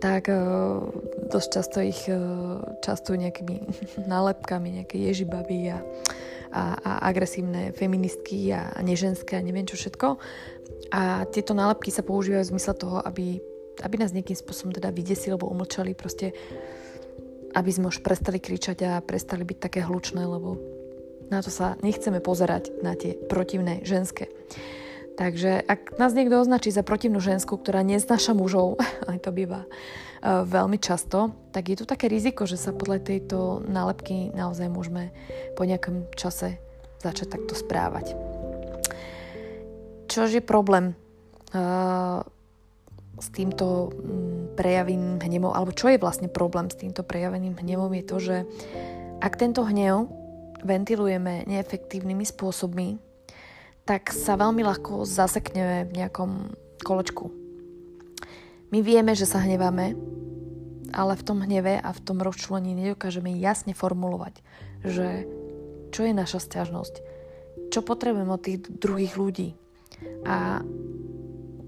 tak 0.01 0.33
uh, 0.33 0.81
dosť 1.29 1.49
často 1.53 1.79
ich 1.85 2.09
uh, 2.09 2.65
častujú 2.81 3.21
nejakými 3.21 3.69
nálepkami, 4.17 4.81
nejaké 4.81 4.97
ježibaby 4.97 5.77
a, 5.77 5.85
a, 6.57 6.63
a 6.81 6.91
agresívne 7.13 7.77
feministky 7.77 8.49
a, 8.49 8.73
a 8.73 8.81
neženské 8.81 9.37
a 9.37 9.45
neviem 9.45 9.69
čo 9.69 9.77
všetko. 9.77 10.17
A 10.89 11.29
tieto 11.29 11.53
nálepky 11.53 11.93
sa 11.93 12.01
používajú 12.01 12.49
v 12.49 12.53
zmysle 12.57 12.81
toho, 12.81 12.97
aby, 13.05 13.45
aby 13.85 13.95
nás 14.01 14.17
nejakým 14.17 14.41
spôsobom 14.41 14.73
teda 14.73 14.89
vydesili 14.89 15.37
alebo 15.37 15.53
umlčali 15.53 15.93
proste 15.93 16.33
aby 17.53 17.71
sme 17.73 17.89
už 17.93 18.01
prestali 18.01 18.41
kričať 18.41 18.79
a 18.85 18.93
prestali 19.05 19.45
byť 19.45 19.59
také 19.61 19.81
hlučné, 19.85 20.25
lebo 20.25 20.57
na 21.33 21.41
to 21.41 21.49
sa 21.49 21.81
nechceme 21.81 22.21
pozerať 22.21 22.73
na 22.85 22.93
tie 22.93 23.17
protivné 23.17 23.85
ženské. 23.85 24.29
Takže 25.17 25.61
ak 25.65 26.01
nás 26.01 26.17
niekto 26.17 26.41
označí 26.41 26.73
za 26.73 26.85
protivnú 26.85 27.21
žensku, 27.21 27.61
ktorá 27.61 27.85
neznáša 27.85 28.33
mužov, 28.33 28.81
aj 29.13 29.19
to 29.25 29.31
býva 29.33 29.65
uh, 29.65 30.45
veľmi 30.45 30.81
často, 30.81 31.33
tak 31.53 31.73
je 31.73 31.77
tu 31.81 31.85
také 31.85 32.09
riziko, 32.09 32.49
že 32.49 32.57
sa 32.61 32.73
podľa 32.73 33.05
tejto 33.05 33.65
nálepky 33.69 34.33
naozaj 34.33 34.73
môžeme 34.73 35.13
po 35.57 35.69
nejakom 35.69 36.09
čase 36.17 36.61
začať 37.01 37.37
takto 37.39 37.53
správať. 37.57 38.17
Čož 40.09 40.37
je 40.37 40.45
problém? 40.45 40.93
S 43.23 43.31
týmto 43.31 43.95
mm, 43.95 44.59
prejaveným 44.59 45.23
hnevom, 45.23 45.55
alebo 45.55 45.71
čo 45.71 45.87
je 45.95 46.03
vlastne 46.03 46.27
problém 46.27 46.67
s 46.67 46.75
týmto 46.75 47.07
prejaveným 47.07 47.55
hnevom, 47.55 47.95
je 47.95 48.05
to, 48.05 48.17
že 48.19 48.37
ak 49.23 49.39
tento 49.39 49.63
hnev 49.63 50.11
ventilujeme 50.67 51.47
neefektívnymi 51.47 52.27
spôsobmi, 52.27 52.99
tak 53.87 54.11
sa 54.11 54.35
veľmi 54.35 54.63
ľahko 54.67 55.07
zasekneme 55.07 55.87
v 55.87 55.93
nejakom 56.03 56.51
kolečku. 56.83 57.31
My 58.75 58.83
vieme, 58.83 59.15
že 59.15 59.27
sa 59.27 59.43
hneváme, 59.43 59.95
ale 60.91 61.13
v 61.15 61.27
tom 61.27 61.39
hneve 61.43 61.79
a 61.79 61.91
v 61.95 62.01
tom 62.03 62.19
rozčlení 62.19 62.75
nedokážeme 62.75 63.31
jasne 63.39 63.75
formulovať, 63.75 64.43
že 64.83 65.27
čo 65.93 66.09
je 66.09 66.13
naša 66.17 66.41
stiažnosť, 66.41 66.95
čo 67.69 67.85
potrebujeme 67.85 68.33
od 68.33 68.43
tých 68.43 68.59
druhých 68.67 69.15
ľudí. 69.15 69.55
A 70.25 70.65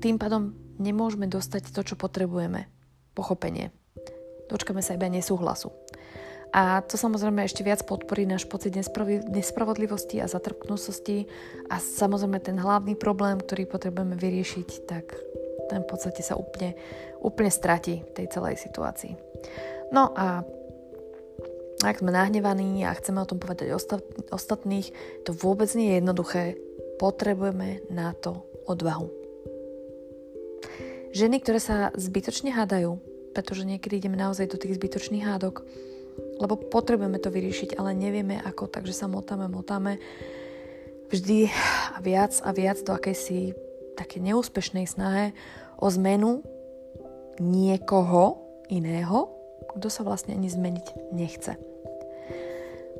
tým 0.00 0.16
pádom 0.16 0.63
nemôžeme 0.78 1.26
dostať 1.30 1.70
to, 1.70 1.80
čo 1.82 1.94
potrebujeme. 1.94 2.66
Pochopenie. 3.14 3.70
Dočkame 4.50 4.82
sa 4.82 4.98
iba 4.98 5.08
nesúhlasu. 5.08 5.72
A 6.54 6.86
to 6.86 6.94
samozrejme 6.94 7.42
ešte 7.42 7.66
viac 7.66 7.82
podporí 7.82 8.30
náš 8.30 8.46
pocit 8.46 8.78
nespravodlivosti 9.26 10.22
a 10.22 10.30
zatrpknutosti 10.30 11.26
a 11.66 11.82
samozrejme 11.82 12.38
ten 12.38 12.54
hlavný 12.62 12.94
problém, 12.94 13.42
ktorý 13.42 13.66
potrebujeme 13.66 14.14
vyriešiť, 14.14 14.68
tak 14.86 15.18
ten 15.66 15.82
v 15.82 15.88
podstate 15.90 16.22
sa 16.22 16.38
úplne, 16.38 16.78
úplne 17.18 17.50
stratí 17.50 18.06
v 18.06 18.10
tej 18.14 18.26
celej 18.30 18.62
situácii. 18.62 19.18
No 19.90 20.14
a 20.14 20.46
ak 21.82 21.98
sme 21.98 22.14
nahnevaní 22.14 22.86
a 22.86 22.94
chceme 22.94 23.18
o 23.18 23.26
tom 23.26 23.42
povedať 23.42 23.74
ostatných, 24.30 24.94
to 25.26 25.34
vôbec 25.34 25.68
nie 25.74 25.90
je 25.90 25.98
jednoduché. 25.98 26.42
Potrebujeme 27.02 27.82
na 27.90 28.14
to 28.14 28.46
odvahu. 28.70 29.23
Ženy, 31.14 31.46
ktoré 31.46 31.62
sa 31.62 31.94
zbytočne 31.94 32.50
hádajú, 32.50 32.98
pretože 33.38 33.62
niekedy 33.62 34.02
ideme 34.02 34.18
naozaj 34.18 34.50
do 34.50 34.58
tých 34.58 34.74
zbytočných 34.82 35.22
hádok, 35.22 35.62
lebo 36.42 36.58
potrebujeme 36.58 37.22
to 37.22 37.30
vyriešiť, 37.30 37.78
ale 37.78 37.94
nevieme 37.94 38.42
ako, 38.42 38.66
takže 38.66 38.90
sa 38.90 39.06
motáme, 39.06 39.46
motáme 39.46 40.02
vždy 41.14 41.54
a 41.94 42.02
viac 42.02 42.34
a 42.42 42.50
viac 42.50 42.82
do 42.82 42.98
akejsi 42.98 43.54
také 43.94 44.18
neúspešnej 44.18 44.90
snahe 44.90 45.30
o 45.78 45.86
zmenu 45.86 46.42
niekoho 47.38 48.42
iného, 48.66 49.30
kto 49.70 49.86
sa 49.86 50.02
vlastne 50.02 50.34
ani 50.34 50.50
zmeniť 50.50 51.14
nechce. 51.14 51.54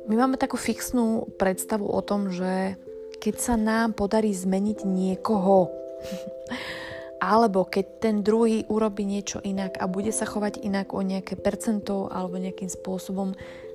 My 0.07 0.15
máme 0.15 0.39
takú 0.39 0.55
fixnú 0.55 1.27
predstavu 1.35 1.83
o 1.83 1.99
tom, 1.99 2.31
že 2.31 2.79
keď 3.19 3.35
sa 3.43 3.55
nám 3.59 3.91
podarí 3.91 4.31
zmeniť 4.31 4.87
niekoho, 4.87 5.67
alebo 7.19 7.67
keď 7.67 7.85
ten 7.99 8.15
druhý 8.21 8.67
urobí 8.67 9.07
niečo 9.07 9.39
inak 9.41 9.79
a 9.79 9.87
bude 9.87 10.11
sa 10.11 10.27
chovať 10.27 10.61
inak 10.63 10.91
o 10.91 10.99
nejaké 10.99 11.39
percento 11.39 12.11
alebo 12.11 12.39
nejakým 12.41 12.69
spôsobom, 12.69 13.33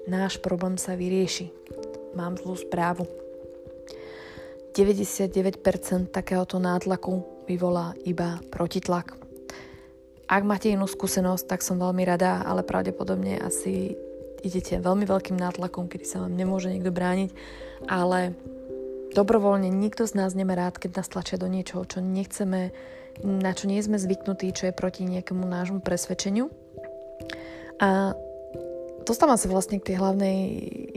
náš 0.09 0.41
problém 0.41 0.77
sa 0.77 0.97
vyrieši. 0.97 1.53
Mám 2.19 2.43
zlú 2.43 2.59
správu 2.59 3.07
99% 4.71 6.15
takéhoto 6.15 6.63
nátlaku 6.63 7.45
vyvolá 7.51 7.95
iba 8.07 8.39
protitlak. 8.55 9.19
Ak 10.31 10.47
máte 10.47 10.71
inú 10.71 10.87
skúsenosť, 10.87 11.45
tak 11.51 11.61
som 11.67 11.83
veľmi 11.83 12.07
rada, 12.07 12.47
ale 12.47 12.63
pravdepodobne 12.63 13.43
asi 13.43 13.99
idete 14.47 14.79
veľmi 14.79 15.03
veľkým 15.03 15.35
nátlakom, 15.35 15.91
kedy 15.91 16.07
sa 16.07 16.23
vám 16.23 16.39
nemôže 16.39 16.71
niekto 16.71 16.95
brániť, 16.95 17.35
ale 17.91 18.39
dobrovoľne 19.15 19.69
nikto 19.71 20.07
z 20.07 20.15
nás 20.15 20.33
nemá 20.35 20.55
rád, 20.55 20.79
keď 20.79 21.03
nás 21.03 21.09
tlačia 21.11 21.37
do 21.41 21.51
niečoho, 21.51 21.83
čo 21.87 21.99
nechceme, 22.03 22.71
na 23.23 23.53
čo 23.53 23.67
nie 23.67 23.83
sme 23.83 23.99
zvyknutí, 23.99 24.55
čo 24.55 24.71
je 24.71 24.75
proti 24.75 25.05
nejakému 25.07 25.43
nášmu 25.45 25.83
presvedčeniu. 25.83 26.49
A 27.81 28.15
dostávam 29.05 29.41
sa 29.41 29.51
vlastne 29.51 29.81
k 29.81 29.93
tej 29.93 29.97
hlavnej 29.99 30.39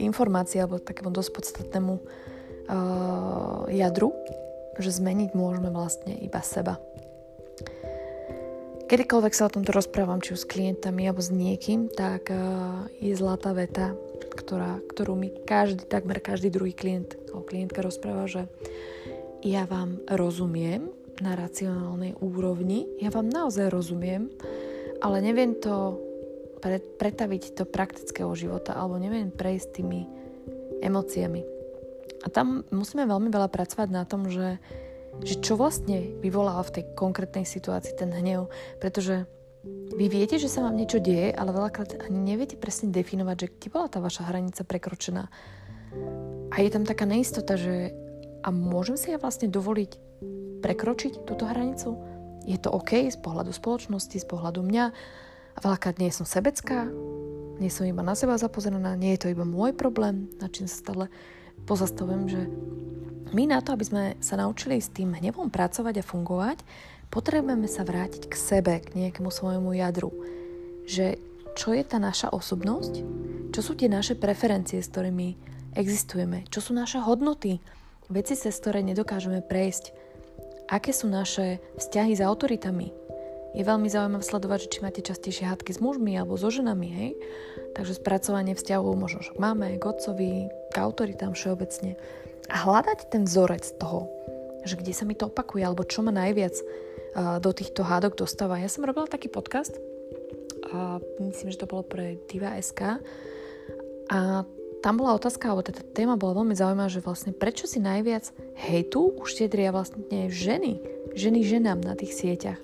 informácii 0.03 0.61
alebo 0.61 0.83
takému 0.83 1.09
dosť 1.09 1.31
podstatnému 1.33 1.93
uh, 1.97 3.65
jadru, 3.71 4.13
že 4.77 4.93
zmeniť 4.93 5.33
môžeme 5.33 5.71
vlastne 5.71 6.13
iba 6.17 6.41
seba. 6.43 6.77
Kedykoľvek 8.83 9.33
sa 9.33 9.49
o 9.49 9.53
tomto 9.53 9.73
rozprávam, 9.73 10.21
či 10.21 10.37
už 10.37 10.45
s 10.45 10.51
klientami 10.51 11.07
alebo 11.07 11.23
s 11.23 11.33
niekým, 11.33 11.89
tak 11.89 12.29
uh, 12.29 12.85
je 13.01 13.15
zlatá 13.15 13.55
veta, 13.55 13.95
ktorá, 14.33 14.81
ktorú 14.91 15.13
mi 15.17 15.29
každý, 15.45 15.85
takmer 15.85 16.19
každý 16.19 16.49
druhý 16.49 16.73
klient 16.73 17.17
alebo 17.29 17.47
klientka 17.47 17.79
rozpráva, 17.81 18.25
že 18.29 18.49
ja 19.43 19.67
vám 19.67 19.99
rozumiem 20.07 20.89
na 21.21 21.37
racionálnej 21.37 22.17
úrovni, 22.23 22.89
ja 22.97 23.13
vám 23.13 23.29
naozaj 23.29 23.69
rozumiem, 23.69 24.33
ale 25.03 25.21
neviem 25.21 25.53
to 25.53 25.99
pre, 26.63 26.79
pretaviť 26.79 27.59
do 27.59 27.65
praktického 27.67 28.31
života 28.33 28.73
alebo 28.73 28.95
neviem 28.95 29.29
prejsť 29.29 29.67
tými 29.83 30.07
emóciami. 30.79 31.43
A 32.23 32.31
tam 32.31 32.63
musíme 32.71 33.03
veľmi 33.03 33.27
veľa 33.27 33.51
pracovať 33.51 33.89
na 33.91 34.07
tom, 34.07 34.31
že, 34.31 34.63
že 35.27 35.43
čo 35.43 35.59
vlastne 35.59 36.15
vyvoláva 36.23 36.63
v 36.63 36.79
tej 36.79 36.83
konkrétnej 36.95 37.43
situácii 37.43 37.99
ten 37.99 38.15
hnev. 38.15 38.47
Pretože 38.79 39.27
vy 39.93 40.05
viete, 40.11 40.35
že 40.35 40.51
sa 40.51 40.65
vám 40.67 40.75
niečo 40.75 40.99
deje, 40.99 41.31
ale 41.31 41.55
veľakrát 41.55 42.03
ani 42.03 42.35
neviete 42.35 42.59
presne 42.59 42.91
definovať, 42.91 43.35
že 43.39 43.47
kde 43.47 43.67
bola 43.71 43.87
tá 43.87 44.03
vaša 44.03 44.27
hranica 44.27 44.67
prekročená. 44.67 45.31
A 46.51 46.55
je 46.59 46.69
tam 46.69 46.83
taká 46.83 47.07
neistota, 47.07 47.55
že 47.55 47.95
a 48.43 48.51
môžem 48.51 48.99
si 48.99 49.15
ja 49.15 49.17
vlastne 49.17 49.47
dovoliť 49.47 49.91
prekročiť 50.59 51.23
túto 51.23 51.47
hranicu? 51.47 51.95
Je 52.43 52.59
to 52.59 52.75
OK 52.75 53.07
z 53.07 53.15
pohľadu 53.23 53.55
spoločnosti, 53.55 54.19
z 54.19 54.27
pohľadu 54.27 54.59
mňa? 54.67 54.85
A 55.53 55.57
veľakrát 55.63 55.95
nie 55.95 56.11
som 56.11 56.27
sebecká, 56.27 56.91
nie 57.61 57.71
som 57.71 57.87
iba 57.87 58.03
na 58.03 58.19
seba 58.19 58.35
zapozeraná, 58.35 58.99
nie 58.99 59.15
je 59.15 59.27
to 59.27 59.31
iba 59.31 59.47
môj 59.47 59.71
problém, 59.71 60.27
na 60.43 60.51
čím 60.51 60.67
sa 60.67 60.83
stále 60.83 61.05
pozastavujem, 61.63 62.23
že 62.27 62.41
my 63.31 63.47
na 63.47 63.63
to, 63.63 63.71
aby 63.71 63.85
sme 63.87 64.03
sa 64.19 64.35
naučili 64.35 64.83
s 64.83 64.91
tým 64.91 65.15
hnevom 65.15 65.47
pracovať 65.47 66.03
a 66.03 66.03
fungovať, 66.03 66.59
potrebujeme 67.13 67.69
sa 67.69 67.85
vrátiť 67.85 68.25
k 68.25 68.33
sebe, 68.33 68.81
k 68.81 68.97
nejakému 68.97 69.29
svojmu 69.29 69.77
jadru. 69.77 70.09
Že 70.89 71.21
čo 71.53 71.77
je 71.77 71.83
tá 71.85 72.01
naša 72.01 72.33
osobnosť, 72.33 72.93
čo 73.53 73.61
sú 73.61 73.77
tie 73.77 73.85
naše 73.85 74.17
preferencie, 74.17 74.81
s 74.81 74.89
ktorými 74.89 75.37
existujeme, 75.77 76.49
čo 76.49 76.57
sú 76.57 76.73
naše 76.73 76.97
hodnoty, 76.97 77.61
veci, 78.09 78.33
cez 78.33 78.57
ktoré 78.57 78.81
nedokážeme 78.81 79.45
prejsť, 79.45 79.93
aké 80.73 80.89
sú 80.89 81.05
naše 81.05 81.61
vzťahy 81.77 82.17
s 82.17 82.21
autoritami. 82.25 82.89
Je 83.53 83.61
veľmi 83.61 83.85
zaujímavé 83.85 84.25
sledovať, 84.25 84.65
že 84.65 84.71
či 84.73 84.79
máte 84.81 85.01
častejšie 85.05 85.45
hádky 85.45 85.77
s 85.77 85.79
mužmi 85.81 86.17
alebo 86.17 86.33
so 86.41 86.49
ženami, 86.49 86.89
hej? 86.89 87.11
Takže 87.77 88.01
spracovanie 88.01 88.57
vzťahov 88.57 88.97
možno 88.97 89.21
že 89.21 89.37
máme 89.37 89.77
k 89.77 89.83
otcovi, 89.85 90.49
k 90.73 90.75
autoritám 90.81 91.37
všeobecne. 91.37 91.93
A 92.49 92.55
hľadať 92.65 93.13
ten 93.13 93.29
vzorec 93.29 93.61
toho, 93.77 94.09
že 94.65 94.73
kde 94.73 94.93
sa 94.97 95.05
mi 95.05 95.13
to 95.13 95.29
opakuje, 95.29 95.61
alebo 95.61 95.85
čo 95.85 96.01
ma 96.01 96.09
najviac 96.09 96.57
do 97.15 97.51
týchto 97.53 97.85
hádok 97.85 98.17
dostáva. 98.17 98.57
Ja 98.57 98.69
som 98.69 98.85
robila 98.85 99.05
taký 99.05 99.29
podcast, 99.29 99.77
a 100.73 100.97
myslím, 101.21 101.51
že 101.53 101.61
to 101.61 101.69
bolo 101.69 101.83
pre 101.85 102.17
Diva.sk 102.25 102.97
a 104.09 104.19
tam 104.83 104.99
bola 104.99 105.15
otázka, 105.15 105.47
alebo 105.47 105.63
tá 105.63 105.71
téma 105.95 106.19
bola 106.19 106.43
veľmi 106.43 106.55
zaujímavá, 106.59 106.91
že 106.91 106.99
vlastne 106.99 107.31
prečo 107.31 107.69
si 107.69 107.79
najviac 107.79 108.35
hejtu 108.59 109.15
uštiedria 109.15 109.71
vlastne 109.71 110.27
ženy, 110.27 110.83
ženy 111.15 111.39
ženám 111.39 111.79
na 111.79 111.95
tých 111.95 112.11
sieťach. 112.19 112.59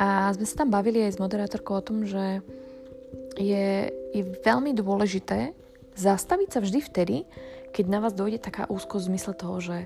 A 0.00 0.32
sme 0.32 0.48
sa 0.48 0.64
tam 0.64 0.72
bavili 0.72 1.04
aj 1.04 1.20
s 1.20 1.22
moderátorkou 1.22 1.76
o 1.76 1.84
tom, 1.84 2.08
že 2.08 2.40
je, 3.36 3.92
je 4.16 4.22
veľmi 4.40 4.72
dôležité 4.72 5.52
zastaviť 5.92 6.48
sa 6.56 6.60
vždy 6.64 6.80
vtedy, 6.88 7.16
keď 7.76 7.84
na 7.84 8.00
vás 8.00 8.16
dojde 8.16 8.40
taká 8.40 8.64
úzkosť 8.72 9.04
v 9.04 9.10
zmysle 9.12 9.32
toho, 9.36 9.56
že 9.60 9.76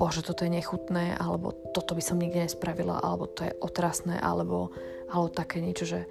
bože, 0.00 0.24
toto 0.24 0.48
je 0.48 0.56
nechutné, 0.56 1.12
alebo 1.20 1.52
toto 1.76 1.92
by 1.92 2.00
som 2.00 2.16
nikdy 2.16 2.48
nespravila, 2.48 3.04
alebo 3.04 3.28
to 3.28 3.44
je 3.44 3.52
otrasné, 3.60 4.16
alebo, 4.16 4.72
alebo 5.12 5.28
také 5.28 5.60
niečo, 5.60 5.84
že 5.84 6.08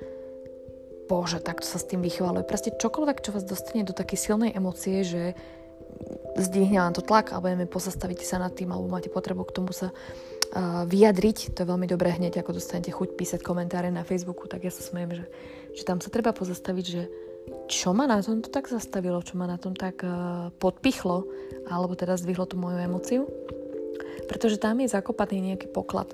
bože, 1.10 1.41
takto 1.41 1.65
sa 1.65 1.82
s 1.82 1.89
tým 1.89 2.06
vychovalo. 2.06 2.45
Proste 2.45 2.69
čokoľvek, 2.69 3.25
čo 3.25 3.34
vás 3.34 3.41
dostane 3.41 3.82
do 3.82 3.97
takej 3.97 4.30
silnej 4.30 4.54
emócie, 4.54 5.02
že 5.02 5.34
zdvihne 6.38 6.78
vám 6.78 6.93
to 6.93 7.02
tlak, 7.02 7.34
alebo 7.34 7.49
neviem, 7.49 7.65
pozastavíte 7.65 8.21
sa 8.21 8.38
nad 8.38 8.54
tým, 8.54 8.69
alebo 8.69 8.93
máte 8.93 9.10
potrebu 9.10 9.41
k 9.49 9.56
tomu 9.58 9.73
sa 9.73 9.89
vyjadriť, 10.86 11.54
to 11.54 11.62
je 11.62 11.69
veľmi 11.69 11.86
dobré 11.86 12.13
hneď, 12.13 12.41
ako 12.41 12.58
dostanete 12.58 12.89
chuť 12.89 13.17
písať 13.17 13.41
komentáre 13.45 13.93
na 13.93 14.02
Facebooku, 14.02 14.49
tak 14.49 14.65
ja 14.65 14.73
sa 14.73 14.82
smejem, 14.82 15.21
že, 15.21 15.25
že 15.78 15.84
tam 15.86 16.02
sa 16.02 16.10
treba 16.10 16.34
pozastaviť, 16.34 16.86
že 16.86 17.06
čo 17.69 17.93
ma 17.93 18.10
na 18.10 18.21
tom 18.21 18.41
to 18.41 18.49
tak 18.49 18.65
zastavilo, 18.65 19.21
čo 19.21 19.38
ma 19.38 19.45
na 19.45 19.62
tom 19.62 19.78
tak 19.78 20.02
uh, 20.02 20.49
podpichlo, 20.58 21.25
alebo 21.69 21.93
teda 21.93 22.17
zdvihlo 22.17 22.49
tú 22.49 22.58
moju 22.58 22.78
emociu. 22.82 23.30
Pretože 24.27 24.60
tam 24.60 24.82
je 24.82 24.91
zakopaný 24.91 25.53
nejaký 25.53 25.69
poklad 25.71 26.12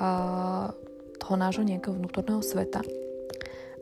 uh, 0.00 0.74
toho 1.22 1.34
nášho 1.38 1.64
nejakého 1.64 1.94
vnútorného 1.94 2.42
sveta. 2.44 2.82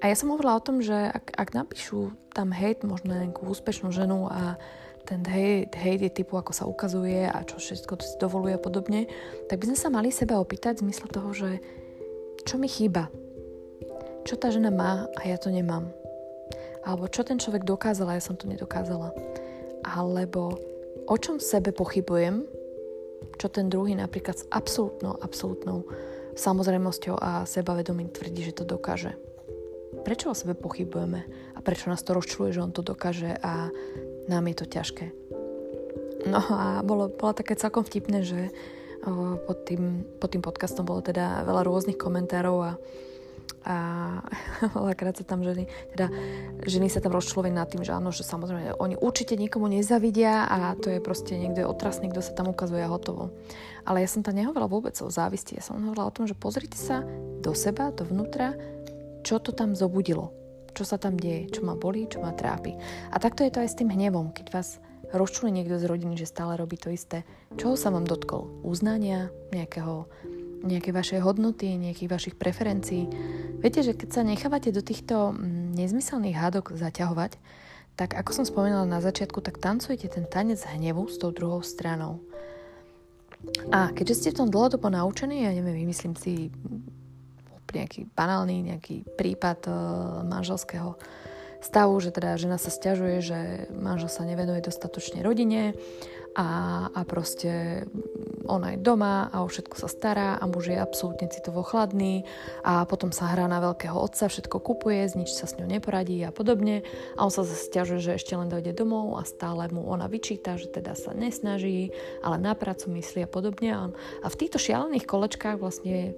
A 0.04 0.12
ja 0.12 0.16
som 0.16 0.28
hovorila 0.30 0.60
o 0.60 0.64
tom, 0.64 0.84
že 0.84 0.92
ak, 0.92 1.32
ak 1.34 1.48
napíšu 1.56 2.12
tam 2.36 2.52
hejt 2.52 2.84
možno 2.84 3.16
nejakú 3.16 3.48
úspešnú 3.48 3.88
ženu 3.90 4.28
a 4.28 4.60
ten 5.08 5.24
hejt, 5.24 5.72
hejt 5.72 6.00
je 6.02 6.12
typu, 6.22 6.36
ako 6.36 6.52
sa 6.52 6.68
ukazuje 6.68 7.30
a 7.30 7.46
čo 7.46 7.56
všetko 7.56 7.92
si 8.02 8.18
dovoluje 8.20 8.58
a 8.58 8.60
podobne, 8.60 9.08
tak 9.48 9.62
by 9.62 9.72
sme 9.72 9.78
sa 9.78 9.88
mali 9.88 10.10
seba 10.12 10.36
opýtať 10.36 10.82
v 10.82 10.90
zmysle 10.90 11.06
toho, 11.08 11.30
že 11.32 11.50
čo 12.44 12.60
mi 12.60 12.68
chýba, 12.68 13.08
čo 14.26 14.36
tá 14.36 14.50
žena 14.52 14.68
má 14.68 15.06
a 15.16 15.20
ja 15.24 15.38
to 15.38 15.48
nemám 15.48 15.88
alebo 16.86 17.10
čo 17.10 17.26
ten 17.26 17.36
človek 17.36 17.66
dokázal 17.66 18.14
a 18.14 18.16
ja 18.16 18.22
som 18.22 18.38
to 18.38 18.46
nedokázala. 18.46 19.10
Alebo 19.82 20.54
o 21.10 21.16
čom 21.18 21.42
sebe 21.42 21.74
pochybujem, 21.74 22.46
čo 23.36 23.52
ten 23.52 23.68
druhý 23.68 23.96
napríklad 23.96 24.36
s 24.40 24.44
absolútnou, 24.48 25.16
absolútnou 25.20 25.84
samozrejmosťou 26.36 27.16
a 27.16 27.48
sebavedomím 27.48 28.12
tvrdí, 28.12 28.44
že 28.44 28.56
to 28.56 28.64
dokáže. 28.68 29.16
Prečo 30.04 30.32
o 30.32 30.36
sebe 30.36 30.52
pochybujeme 30.52 31.24
a 31.56 31.58
prečo 31.64 31.88
nás 31.88 32.04
to 32.04 32.12
rozčuluje, 32.12 32.52
že 32.52 32.64
on 32.64 32.72
to 32.72 32.84
dokáže 32.84 33.36
a 33.40 33.72
nám 34.28 34.44
je 34.52 34.56
to 34.56 34.66
ťažké. 34.68 35.06
No 36.28 36.42
a 36.42 36.82
bolo, 36.84 37.08
bolo 37.08 37.32
také 37.32 37.56
celkom 37.56 37.86
vtipné, 37.86 38.26
že 38.26 38.52
pod 39.46 39.62
tým, 39.64 40.02
pod 40.18 40.34
tým 40.34 40.42
podcastom 40.42 40.82
bolo 40.82 40.98
teda 40.98 41.46
veľa 41.46 41.62
rôznych 41.62 41.94
komentárov 41.94 42.56
a 42.58 42.72
a 43.66 43.76
veľakrát 44.78 45.18
sa 45.18 45.24
tam 45.26 45.42
ženy, 45.42 45.66
teda 45.94 46.06
ženy 46.62 46.86
sa 46.86 47.02
tam 47.02 47.12
rozčlovia 47.12 47.50
nad 47.50 47.66
tým, 47.66 47.82
že 47.82 47.90
áno, 47.90 48.14
že 48.14 48.22
samozrejme 48.22 48.78
oni 48.78 48.94
určite 48.94 49.34
nikomu 49.34 49.66
nezavidia 49.66 50.46
a 50.46 50.78
to 50.78 50.90
je 50.94 51.02
proste 51.02 51.34
niekto 51.34 51.66
je 51.66 51.70
otrasný, 51.70 52.08
kto 52.14 52.22
sa 52.22 52.32
tam 52.32 52.50
ukazuje 52.54 52.86
a 52.86 52.92
hotovo. 52.92 53.34
Ale 53.82 54.02
ja 54.02 54.08
som 54.08 54.22
tam 54.22 54.38
nehovorila 54.38 54.70
vôbec 54.70 54.94
o 55.02 55.10
závisti, 55.10 55.58
ja 55.58 55.62
som 55.66 55.82
hovorila 55.82 56.06
o 56.06 56.14
tom, 56.14 56.30
že 56.30 56.38
pozrite 56.38 56.78
sa 56.78 57.02
do 57.42 57.52
seba, 57.58 57.90
dovnútra, 57.90 58.54
čo 59.26 59.42
to 59.42 59.50
tam 59.50 59.74
zobudilo, 59.74 60.30
čo 60.78 60.86
sa 60.86 60.94
tam 61.02 61.18
deje, 61.18 61.50
čo 61.50 61.66
ma 61.66 61.74
bolí, 61.74 62.06
čo 62.06 62.22
ma 62.22 62.30
trápi. 62.30 62.78
A 63.10 63.18
takto 63.18 63.42
je 63.42 63.50
to 63.50 63.62
aj 63.66 63.70
s 63.74 63.78
tým 63.78 63.90
hnevom, 63.90 64.30
keď 64.30 64.54
vás 64.54 64.78
rozčuli 65.10 65.54
niekto 65.54 65.78
z 65.78 65.86
rodiny, 65.86 66.18
že 66.18 66.30
stále 66.30 66.58
robí 66.58 66.78
to 66.78 66.90
isté. 66.90 67.22
Čoho 67.58 67.78
sa 67.78 67.94
vám 67.94 68.06
dotkol? 68.06 68.50
Uznania, 68.66 69.30
nejakého 69.54 70.10
nejaké 70.66 70.90
vaše 70.90 71.22
hodnoty, 71.22 71.78
nejakých 71.78 72.10
vašich 72.10 72.34
preferencií. 72.36 73.08
Viete, 73.62 73.80
že 73.86 73.94
keď 73.94 74.08
sa 74.10 74.22
nechávate 74.26 74.74
do 74.74 74.82
týchto 74.82 75.32
mm, 75.32 75.78
nezmyselných 75.78 76.36
hádok 76.36 76.74
zaťahovať, 76.74 77.38
tak 77.96 78.12
ako 78.12 78.30
som 78.42 78.44
spomínala 78.44 78.84
na 78.84 79.00
začiatku, 79.00 79.40
tak 79.40 79.56
tancujete 79.56 80.12
ten 80.12 80.28
tanec 80.28 80.60
hnevu 80.60 81.08
s 81.08 81.16
tou 81.16 81.32
druhou 81.32 81.64
stranou. 81.64 82.20
A 83.72 83.94
keďže 83.94 84.14
ste 84.20 84.32
v 84.36 84.38
tom 84.44 84.48
dlhodobo 84.52 84.92
naučení, 84.92 85.48
ja 85.48 85.52
neviem, 85.54 85.86
vymyslím 85.86 86.12
si 86.18 86.52
nejaký 87.72 88.08
banálny 88.16 88.72
nejaký 88.72 89.04
prípad 89.16 89.68
uh, 89.68 89.74
manželského 90.24 90.96
stavu, 91.60 91.98
že 91.98 92.14
teda 92.14 92.38
žena 92.38 92.56
sa 92.56 92.70
stiažuje, 92.70 93.16
že 93.20 93.38
manžel 93.74 94.08
sa 94.08 94.22
nevenuje 94.22 94.62
dostatočne 94.62 95.20
rodine 95.24 95.74
a, 96.36 96.48
a 96.92 97.00
proste 97.08 97.84
ona 98.48 98.74
je 98.74 98.78
doma 98.82 99.28
a 99.30 99.42
o 99.42 99.50
všetko 99.50 99.76
sa 99.76 99.88
stará 99.90 100.40
a 100.40 100.44
muž 100.48 100.72
je 100.72 100.78
absolútne 100.78 101.28
citovo 101.28 101.62
chladný 101.62 102.24
a 102.62 102.86
potom 102.86 103.10
sa 103.10 103.30
hrá 103.30 103.46
na 103.50 103.60
veľkého 103.62 103.94
otca, 103.94 104.30
všetko 104.30 104.62
kupuje, 104.62 105.06
nič 105.18 105.34
sa 105.34 105.50
s 105.50 105.58
ňou 105.58 105.68
neporadí 105.68 106.22
a 106.22 106.34
podobne 106.34 106.86
a 107.14 107.20
on 107.26 107.32
sa 107.32 107.42
zase 107.42 107.68
stiažuje, 107.68 108.00
že 108.02 108.16
ešte 108.18 108.34
len 108.38 108.48
dojde 108.48 108.72
domov 108.74 109.18
a 109.18 109.22
stále 109.26 109.68
mu 109.70 109.84
ona 109.86 110.06
vyčíta, 110.06 110.56
že 110.56 110.70
teda 110.70 110.94
sa 110.96 111.12
nesnaží, 111.12 111.92
ale 112.22 112.40
na 112.40 112.56
prácu 112.56 112.90
myslí 112.96 113.26
a 113.26 113.30
podobne 113.30 113.70
a 113.76 114.26
v 114.26 114.38
týchto 114.38 114.58
šialených 114.62 115.08
kolečkách 115.08 115.58
vlastne 115.60 116.14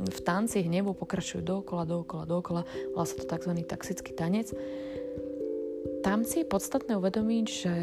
v 0.00 0.20
tanci 0.26 0.66
hnevu 0.66 0.98
pokračujú 0.98 1.46
dookola, 1.46 1.86
dookola, 1.86 2.24
dookola, 2.26 2.62
volá 2.90 3.06
sa 3.06 3.14
to 3.14 3.24
tzv. 3.26 3.54
taxický 3.62 4.10
tanec. 4.14 4.50
Tam 6.02 6.26
si 6.26 6.42
je 6.42 6.50
podstatné 6.50 6.98
uvedomiť, 6.98 7.46
že 7.46 7.74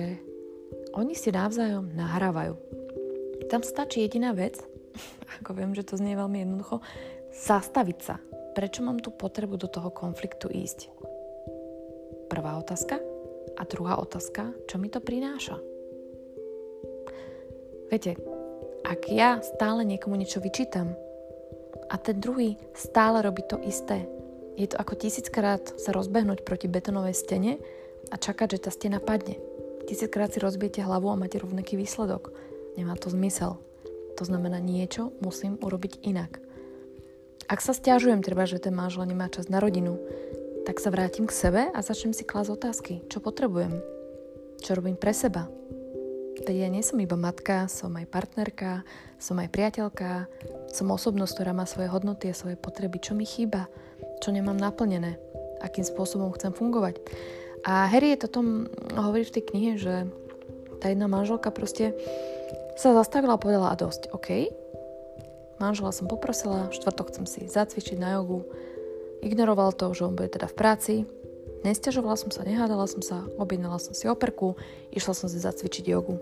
oni 0.98 1.14
si 1.14 1.30
navzájom 1.32 1.94
nahrávajú. 1.94 2.58
Tam 3.48 3.64
stačí 3.64 4.04
jediná 4.04 4.36
vec, 4.36 4.60
ako 5.44 5.56
viem, 5.56 5.72
že 5.72 5.88
to 5.88 5.96
znie 5.96 6.20
veľmi 6.20 6.44
jednoducho, 6.44 6.84
zastaviť 7.32 8.00
sa. 8.04 8.20
Prečo 8.58 8.82
mám 8.82 9.00
tú 9.00 9.14
potrebu 9.14 9.56
do 9.56 9.70
toho 9.70 9.94
konfliktu 9.94 10.50
ísť? 10.50 10.90
Prvá 12.28 12.60
otázka. 12.60 13.00
A 13.58 13.66
druhá 13.66 13.98
otázka, 13.98 14.54
čo 14.70 14.78
mi 14.78 14.86
to 14.92 15.02
prináša? 15.02 15.58
Viete, 17.90 18.20
ak 18.86 19.10
ja 19.10 19.42
stále 19.42 19.88
niekomu 19.88 20.20
niečo 20.20 20.44
vyčítam 20.44 20.94
a 21.88 21.96
ten 21.98 22.20
druhý 22.20 22.60
stále 22.76 23.24
robí 23.24 23.42
to 23.48 23.58
isté, 23.64 24.06
je 24.58 24.68
to 24.70 24.78
ako 24.78 24.94
tisíckrát 24.98 25.62
sa 25.78 25.94
rozbehnúť 25.94 26.42
proti 26.42 26.68
betonovej 26.68 27.16
stene 27.16 27.62
a 28.10 28.16
čakať, 28.18 28.58
že 28.58 28.64
tá 28.68 28.70
stena 28.74 28.98
padne. 28.98 29.38
Tisíckrát 29.86 30.34
si 30.34 30.42
rozbijete 30.42 30.84
hlavu 30.84 31.14
a 31.14 31.20
máte 31.20 31.40
rovnaký 31.40 31.78
výsledok. 31.80 32.34
Nemá 32.78 32.94
to 32.96 33.10
zmysel. 33.10 33.58
To 34.18 34.24
znamená, 34.24 34.62
niečo 34.62 35.12
musím 35.20 35.58
urobiť 35.58 36.06
inak. 36.06 36.40
Ak 37.50 37.64
sa 37.64 37.74
stiažujem, 37.74 38.22
treba, 38.22 38.46
že 38.46 38.62
ten 38.62 38.76
manžel 38.76 39.10
nemá 39.10 39.28
čas 39.34 39.50
na 39.50 39.58
rodinu, 39.58 39.98
tak 40.68 40.84
sa 40.84 40.92
vrátim 40.92 41.26
k 41.26 41.34
sebe 41.34 41.62
a 41.72 41.80
začnem 41.80 42.12
si 42.12 42.28
klásť 42.28 42.50
otázky. 42.54 42.94
Čo 43.08 43.24
potrebujem? 43.24 43.80
Čo 44.62 44.76
robím 44.78 45.00
pre 45.00 45.16
seba? 45.16 45.48
Veď 46.44 46.64
ja 46.64 46.70
nie 46.70 46.84
som 46.86 47.00
iba 47.02 47.16
matka, 47.18 47.66
som 47.72 47.92
aj 47.96 48.08
partnerka, 48.12 48.86
som 49.18 49.40
aj 49.42 49.50
priateľka, 49.50 50.28
som 50.70 50.92
osobnosť, 50.92 51.34
ktorá 51.40 51.52
má 51.56 51.66
svoje 51.66 51.90
hodnoty 51.90 52.30
a 52.30 52.38
svoje 52.38 52.60
potreby. 52.60 53.02
Čo 53.02 53.18
mi 53.18 53.26
chýba? 53.26 53.72
Čo 54.22 54.36
nemám 54.36 54.60
naplnené? 54.60 55.18
Akým 55.64 55.88
spôsobom 55.88 56.30
chcem 56.38 56.54
fungovať? 56.54 57.02
A 57.66 57.90
Harry 57.90 58.14
je 58.14 58.28
to 58.28 58.30
tom 58.30 58.48
hovorí 58.94 59.26
v 59.26 59.34
tej 59.34 59.44
knihe, 59.50 59.72
že 59.82 60.08
tá 60.78 60.94
jedna 60.94 61.10
manželka 61.10 61.50
proste 61.50 61.98
sa 62.78 62.94
zastavila 62.94 63.36
a 63.36 63.42
povedala 63.42 63.74
a 63.74 63.80
dosť, 63.80 64.14
OK, 64.14 64.54
manžela 65.58 65.90
som 65.90 66.06
poprosila, 66.06 66.70
štvrtok 66.70 67.10
chcem 67.10 67.26
si 67.26 67.42
zacvičiť 67.50 67.98
na 67.98 68.22
jogu, 68.22 68.46
ignoroval 69.26 69.74
to, 69.74 69.90
že 69.98 70.06
on 70.06 70.14
bude 70.14 70.30
teda 70.30 70.46
v 70.46 70.56
práci, 70.56 70.94
nestiažovala 71.66 72.16
som 72.16 72.30
sa, 72.30 72.46
nehádala 72.46 72.86
som 72.86 73.02
sa, 73.02 73.26
objednala 73.42 73.82
som 73.82 73.98
si 73.98 74.06
operku, 74.06 74.54
išla 74.94 75.18
som 75.18 75.28
si 75.28 75.42
zacvičiť 75.42 75.90
jogu. 75.90 76.22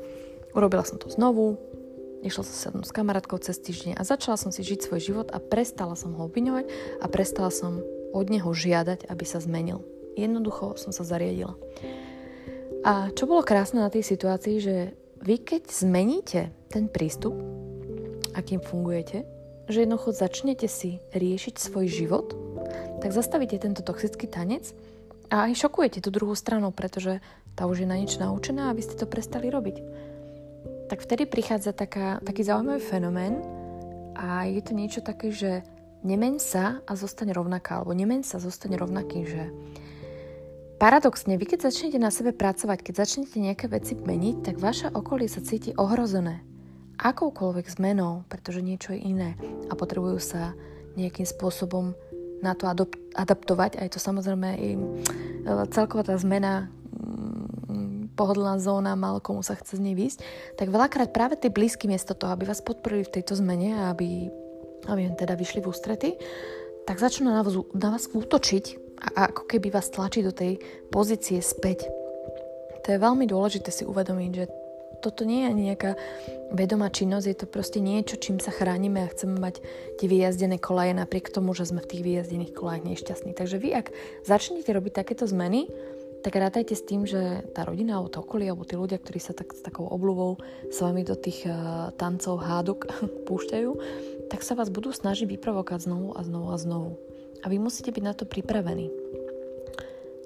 Urobila 0.56 0.88
som 0.88 0.96
to 0.96 1.12
znovu, 1.12 1.60
išla 2.24 2.48
som 2.48 2.56
sa 2.56 2.70
s 2.72 2.96
kamarátkou 2.96 3.36
cez 3.44 3.60
týždeň 3.60 4.00
a 4.00 4.08
začala 4.08 4.40
som 4.40 4.56
si 4.56 4.64
žiť 4.64 4.88
svoj 4.88 5.02
život 5.04 5.28
a 5.36 5.44
prestala 5.44 6.00
som 6.00 6.16
ho 6.16 6.32
obviňovať 6.32 6.66
a 7.04 7.06
prestala 7.12 7.52
som 7.52 7.84
od 8.16 8.26
neho 8.32 8.48
žiadať, 8.48 9.12
aby 9.12 9.26
sa 9.28 9.44
zmenil. 9.44 9.84
Jednoducho 10.16 10.80
som 10.80 10.96
sa 10.96 11.04
zariadila. 11.04 11.60
A 12.88 13.12
čo 13.12 13.28
bolo 13.28 13.44
krásne 13.44 13.84
na 13.84 13.92
tej 13.92 14.08
situácii, 14.08 14.56
že 14.64 14.76
vy 15.26 15.42
keď 15.42 15.74
zmeníte 15.74 16.54
ten 16.70 16.86
prístup, 16.86 17.34
akým 18.38 18.62
fungujete, 18.62 19.26
že 19.66 19.82
jednoducho 19.82 20.14
začnete 20.14 20.70
si 20.70 21.02
riešiť 21.10 21.58
svoj 21.58 21.90
život, 21.90 22.38
tak 23.02 23.10
zastavíte 23.10 23.58
tento 23.58 23.82
toxický 23.82 24.30
tanec 24.30 24.78
a 25.34 25.50
aj 25.50 25.58
šokujete 25.58 26.06
tú 26.06 26.14
druhú 26.14 26.38
stranu, 26.38 26.70
pretože 26.70 27.26
tá 27.58 27.66
už 27.66 27.82
je 27.82 27.88
na 27.90 27.98
nič 27.98 28.22
naučená 28.22 28.70
a 28.70 28.76
vy 28.78 28.86
ste 28.86 29.02
to 29.02 29.10
prestali 29.10 29.50
robiť. 29.50 29.82
Tak 30.94 31.02
vtedy 31.02 31.26
prichádza 31.26 31.74
taká, 31.74 32.22
taký 32.22 32.46
zaujímavý 32.46 32.86
fenomén 32.86 33.42
a 34.14 34.46
je 34.46 34.62
to 34.62 34.78
niečo 34.78 35.02
také, 35.02 35.34
že 35.34 35.66
nemeň 36.06 36.38
sa 36.38 36.86
a 36.86 36.94
zostane 36.94 37.34
rovnaká, 37.34 37.82
alebo 37.82 37.98
nemeň 37.98 38.22
sa, 38.22 38.38
zostane 38.38 38.78
rovnaký, 38.78 39.26
že 39.26 39.50
Paradoxne, 40.76 41.40
vy 41.40 41.46
keď 41.48 41.72
začnete 41.72 41.96
na 41.96 42.12
sebe 42.12 42.36
pracovať, 42.36 42.84
keď 42.84 42.94
začnete 43.08 43.40
nejaké 43.40 43.72
veci 43.72 43.96
meniť, 43.96 44.36
tak 44.44 44.56
vaše 44.60 44.92
okolie 44.92 45.32
sa 45.32 45.40
cíti 45.40 45.72
ohrozené. 45.80 46.44
Akoukoľvek 47.00 47.68
zmenou, 47.72 48.28
pretože 48.28 48.60
niečo 48.60 48.92
je 48.92 49.04
iné 49.04 49.30
a 49.68 49.74
potrebujú 49.76 50.20
sa 50.20 50.52
nejakým 51.00 51.24
spôsobom 51.24 51.96
na 52.44 52.56
to 52.56 52.68
adaptovať. 53.16 53.80
A 53.80 53.88
je 53.88 53.92
to 53.96 54.04
samozrejme 54.04 54.50
i 54.60 54.70
e, 54.76 54.80
celková 55.72 56.08
tá 56.08 56.16
zmena 56.20 56.68
pohodlná 58.16 58.58
zóna, 58.58 58.96
málo 58.96 59.20
komu 59.20 59.44
sa 59.44 59.60
chce 59.60 59.78
z 59.78 59.84
nej 59.84 59.96
výsť, 59.96 60.24
tak 60.56 60.72
veľakrát 60.72 61.12
práve 61.12 61.36
tie 61.36 61.52
blízky 61.52 61.92
miesto 61.92 62.16
toho, 62.16 62.32
aby 62.32 62.48
vás 62.48 62.64
podporili 62.64 63.04
v 63.04 63.20
tejto 63.20 63.36
zmene 63.36 63.76
a 63.76 63.92
aby, 63.92 64.32
aby 64.88 65.12
teda 65.20 65.36
vyšli 65.36 65.60
v 65.60 65.70
ústrety, 65.70 66.10
tak 66.88 66.98
začnú 66.98 67.28
na 67.28 67.44
vás, 67.44 67.56
na 67.76 67.90
vás 67.92 68.08
útočiť 68.08 68.85
a 69.14 69.30
ako 69.30 69.46
keby 69.46 69.70
vás 69.70 69.94
tlačí 69.94 70.26
do 70.26 70.34
tej 70.34 70.58
pozície 70.90 71.38
späť. 71.44 71.86
To 72.86 72.94
je 72.94 73.02
veľmi 73.02 73.26
dôležité 73.30 73.70
si 73.70 73.86
uvedomiť, 73.86 74.32
že 74.34 74.46
toto 75.06 75.22
nie 75.22 75.46
je 75.46 75.50
ani 75.54 75.62
nejaká 75.70 75.92
vedomá 76.54 76.90
činnosť, 76.90 77.28
je 77.30 77.38
to 77.38 77.48
proste 77.50 77.78
niečo, 77.78 78.18
čím 78.18 78.42
sa 78.42 78.50
chránime 78.50 79.06
a 79.06 79.12
chceme 79.12 79.38
mať 79.38 79.62
tie 80.02 80.08
vyjazdené 80.10 80.58
kolaje 80.58 80.98
napriek 80.98 81.30
tomu, 81.30 81.54
že 81.54 81.70
sme 81.70 81.86
v 81.86 81.90
tých 81.94 82.02
vyjazdených 82.02 82.56
kolajach 82.58 82.86
nešťastní. 82.90 83.32
Takže 83.38 83.58
vy, 83.62 83.70
ak 83.78 83.88
začnete 84.26 84.70
robiť 84.74 84.94
takéto 84.98 85.30
zmeny, 85.30 85.70
tak 86.26 86.42
rátajte 86.42 86.74
s 86.74 86.82
tým, 86.82 87.06
že 87.06 87.46
tá 87.54 87.70
rodina 87.70 88.02
alebo 88.02 88.10
to 88.10 88.26
okolie, 88.26 88.50
alebo 88.50 88.66
tí 88.66 88.74
ľudia, 88.74 88.98
ktorí 88.98 89.22
sa 89.22 89.38
tak, 89.38 89.54
s 89.54 89.62
takou 89.62 89.86
obľuvou 89.86 90.42
s 90.74 90.78
vami 90.82 91.06
do 91.06 91.14
tých 91.14 91.46
uh, 91.46 91.94
tancov 92.02 92.42
hádok 92.42 92.90
púšťajú, 93.30 93.72
tak 94.34 94.42
sa 94.42 94.58
vás 94.58 94.74
budú 94.74 94.90
snažiť 94.90 95.30
vyprovokať 95.30 95.86
znovu 95.86 96.18
a 96.18 96.26
znovu 96.26 96.48
a 96.50 96.58
znovu. 96.58 96.90
A 97.46 97.50
vy 97.50 97.62
musíte 97.62 97.94
byť 97.94 98.04
na 98.04 98.18
to 98.18 98.26
pripravení. 98.26 98.90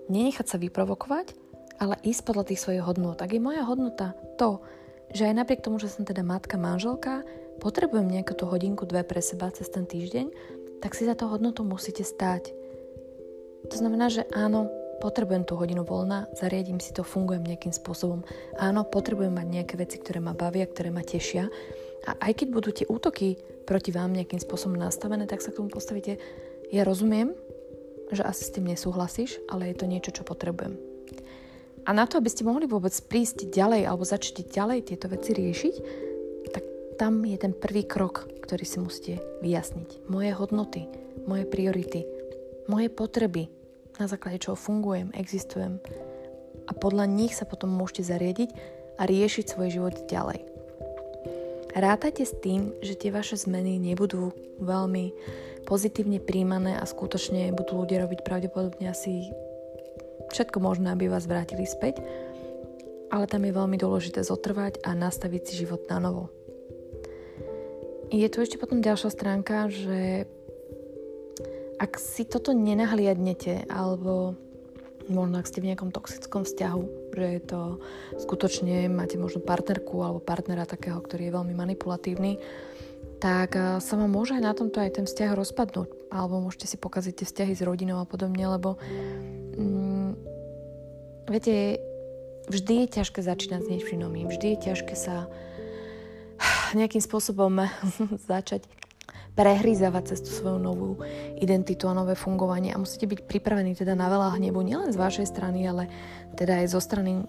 Nenechať 0.07 0.55
sa 0.55 0.57
vyprovokovať, 0.57 1.35
ale 1.83 1.99
ísť 1.99 2.21
podľa 2.23 2.47
tých 2.47 2.63
svojich 2.63 2.83
hodnot. 2.83 3.19
Tak 3.19 3.35
je 3.35 3.43
moja 3.43 3.67
hodnota 3.67 4.15
to, 4.39 4.63
že 5.11 5.27
aj 5.27 5.43
napriek 5.43 5.59
tomu, 5.59 5.83
že 5.83 5.91
som 5.91 6.07
teda 6.07 6.23
matka, 6.23 6.55
manželka, 6.55 7.27
potrebujem 7.59 8.07
nejakú 8.07 8.39
tú 8.39 8.47
hodinku, 8.47 8.87
dve 8.87 9.03
pre 9.03 9.19
seba 9.19 9.51
cez 9.51 9.67
ten 9.67 9.83
týždeň, 9.83 10.31
tak 10.79 10.95
si 10.95 11.03
za 11.03 11.13
to 11.13 11.27
hodnotu 11.27 11.67
musíte 11.67 12.07
stáť. 12.07 12.55
To 13.67 13.75
znamená, 13.75 14.07
že 14.07 14.23
áno, 14.31 14.71
potrebujem 15.03 15.43
tú 15.43 15.59
hodinu 15.59 15.83
voľna, 15.83 16.31
zariadím 16.39 16.79
si 16.79 16.95
to, 16.95 17.03
fungujem 17.03 17.43
nejakým 17.43 17.75
spôsobom. 17.75 18.23
Áno, 18.55 18.87
potrebujem 18.87 19.35
mať 19.35 19.47
nejaké 19.47 19.75
veci, 19.75 19.99
ktoré 19.99 20.23
ma 20.23 20.31
bavia, 20.31 20.63
ktoré 20.67 20.91
ma 20.91 21.03
tešia. 21.03 21.51
A 22.07 22.15
aj 22.31 22.43
keď 22.43 22.47
budú 22.47 22.69
tie 22.71 22.87
útoky 22.87 23.35
proti 23.67 23.91
vám 23.91 24.15
nejakým 24.15 24.39
spôsobom 24.39 24.79
nastavené, 24.79 25.27
tak 25.27 25.43
sa 25.43 25.51
k 25.51 25.59
tomu 25.59 25.67
postavíte 25.67 26.15
ja 26.69 26.85
rozumiem, 26.85 27.33
že 28.09 28.25
asi 28.25 28.45
s 28.45 28.53
tým 28.53 28.69
nesúhlasíš, 28.69 29.41
ale 29.49 29.69
je 29.69 29.75
to 29.77 29.85
niečo, 29.85 30.11
čo 30.13 30.23
potrebujem. 30.25 30.77
A 31.85 31.93
na 31.93 32.05
to, 32.05 32.21
aby 32.21 32.29
ste 32.29 32.45
mohli 32.45 32.69
vôbec 32.69 32.93
prísť 33.09 33.49
ďalej 33.49 33.89
alebo 33.89 34.05
začať 34.05 34.45
ďalej 34.49 34.93
tieto 34.93 35.09
veci 35.09 35.33
riešiť, 35.33 35.75
tak 36.53 36.63
tam 37.01 37.25
je 37.25 37.37
ten 37.37 37.53
prvý 37.55 37.85
krok, 37.85 38.29
ktorý 38.45 38.65
si 38.65 38.77
musíte 38.77 39.13
vyjasniť. 39.41 40.09
Moje 40.09 40.31
hodnoty, 40.37 40.85
moje 41.25 41.49
priority, 41.49 42.05
moje 42.69 42.89
potreby, 42.93 43.49
na 43.97 44.05
základe 44.05 44.41
čoho 44.41 44.57
fungujem, 44.57 45.09
existujem. 45.17 45.81
A 46.69 46.71
podľa 46.77 47.09
nich 47.09 47.33
sa 47.33 47.49
potom 47.49 47.73
môžete 47.73 48.05
zariadiť 48.05 48.49
a 48.99 49.09
riešiť 49.09 49.45
svoj 49.49 49.69
život 49.73 49.95
ďalej. 50.05 50.48
Rátajte 51.75 52.25
s 52.25 52.33
tým, 52.33 52.73
že 52.81 52.97
tie 52.97 53.13
vaše 53.13 53.37
zmeny 53.37 53.77
nebudú 53.77 54.33
veľmi 54.57 55.13
pozitívne 55.69 56.17
príjmané 56.17 56.73
a 56.73 56.85
skutočne 56.89 57.53
budú 57.53 57.85
ľudia 57.85 58.01
robiť 58.09 58.25
pravdepodobne 58.25 58.89
asi 58.89 59.29
všetko 60.33 60.57
možné, 60.61 60.93
aby 60.93 61.09
vás 61.09 61.29
vrátili 61.29 61.69
späť, 61.69 62.01
ale 63.13 63.29
tam 63.29 63.45
je 63.45 63.53
veľmi 63.53 63.77
dôležité 63.77 64.25
zotrvať 64.25 64.81
a 64.81 64.97
nastaviť 64.97 65.41
si 65.45 65.53
život 65.65 65.85
na 65.89 66.01
novo. 66.01 66.33
Je 68.09 68.25
tu 68.25 68.41
ešte 68.41 68.57
potom 68.57 68.81
ďalšia 68.81 69.09
stránka, 69.13 69.69
že 69.69 70.25
ak 71.77 72.01
si 72.01 72.25
toto 72.25 72.51
nenahliadnete 72.51 73.69
alebo 73.69 74.33
možno 75.09 75.41
ak 75.41 75.49
ste 75.49 75.59
v 75.59 75.73
nejakom 75.73 75.89
toxickom 75.91 76.45
vzťahu, 76.45 76.83
že 77.11 77.25
je 77.35 77.41
to 77.43 77.61
skutočne, 78.21 78.87
máte 78.87 79.17
možno 79.19 79.43
partnerku 79.43 79.99
alebo 79.99 80.23
partnera 80.23 80.63
takého, 80.63 81.01
ktorý 81.01 81.29
je 81.29 81.35
veľmi 81.35 81.53
manipulatívny, 81.57 82.39
tak 83.19 83.59
eh, 83.59 83.83
sa 83.83 83.93
vám 83.99 84.09
môže 84.09 84.37
aj 84.37 84.43
na 84.43 84.53
tomto 84.55 84.79
aj 84.79 85.01
ten 85.01 85.05
vzťah 85.05 85.35
rozpadnúť. 85.35 85.89
Alebo 86.09 86.41
môžete 86.41 86.65
si 86.65 86.77
pokaziť 86.79 87.13
tie 87.21 87.27
vzťahy 87.27 87.53
s 87.53 87.61
rodinou 87.61 88.01
a 88.01 88.07
podobne, 88.07 88.41
lebo 88.41 88.81
mm, 89.59 90.11
viete, 91.29 91.77
vždy 92.49 92.73
je 92.87 92.93
ťažké 92.97 93.19
začínať 93.21 93.61
s 93.67 93.69
niečím 93.69 94.01
novým, 94.01 94.25
vždy 94.31 94.57
je 94.57 94.73
ťažké 94.73 94.95
sa 94.97 95.29
nejakým 96.79 97.03
spôsobom 97.03 97.67
začať 98.31 98.65
prehrízavať 99.37 100.03
cez 100.13 100.19
tú 100.25 100.31
svoju 100.33 100.59
novú 100.59 100.99
identitu 101.39 101.87
a 101.87 101.97
nové 101.97 102.13
fungovanie 102.17 102.73
a 102.75 102.81
musíte 102.81 103.07
byť 103.07 103.25
pripravení 103.25 103.73
teda 103.77 103.95
na 103.95 104.09
veľa 104.11 104.35
hnevu, 104.37 104.59
nielen 104.61 104.91
z 104.91 104.99
vašej 104.99 105.27
strany, 105.29 105.63
ale 105.65 105.87
teda 106.35 106.63
aj 106.63 106.67
zo 106.73 106.81
strany 106.83 107.23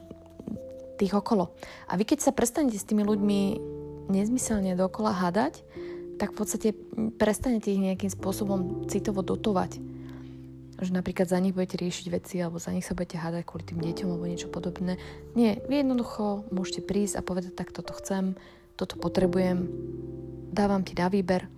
tých 1.01 1.17
okolo. 1.17 1.57
A 1.89 1.97
vy 1.97 2.05
keď 2.05 2.29
sa 2.29 2.33
prestanete 2.37 2.77
s 2.77 2.85
tými 2.85 3.01
ľuďmi 3.07 3.41
nezmyselne 4.13 4.77
dokola 4.77 5.17
hádať, 5.17 5.65
tak 6.21 6.37
v 6.37 6.37
podstate 6.37 6.69
prestanete 7.17 7.73
ich 7.73 7.81
nejakým 7.81 8.13
spôsobom 8.13 8.85
citovo 8.93 9.25
dotovať. 9.25 9.81
Že 10.77 10.93
napríklad 10.97 11.29
za 11.29 11.41
nich 11.41 11.57
budete 11.57 11.81
riešiť 11.81 12.07
veci 12.13 12.37
alebo 12.45 12.61
za 12.61 12.77
nich 12.77 12.85
sa 12.85 12.93
budete 12.93 13.17
hádať 13.17 13.49
kvôli 13.49 13.65
tým 13.65 13.81
deťom 13.81 14.09
alebo 14.13 14.29
niečo 14.29 14.53
podobné. 14.53 15.01
Nie, 15.33 15.65
vy 15.65 15.81
jednoducho 15.81 16.45
môžete 16.53 16.85
prísť 16.85 17.21
a 17.21 17.25
povedať, 17.25 17.57
tak 17.57 17.73
toto 17.73 17.97
chcem, 17.97 18.37
toto 18.77 19.01
potrebujem, 19.01 19.65
dávam 20.53 20.85
ti 20.85 20.93
na 20.93 21.09
výber, 21.09 21.49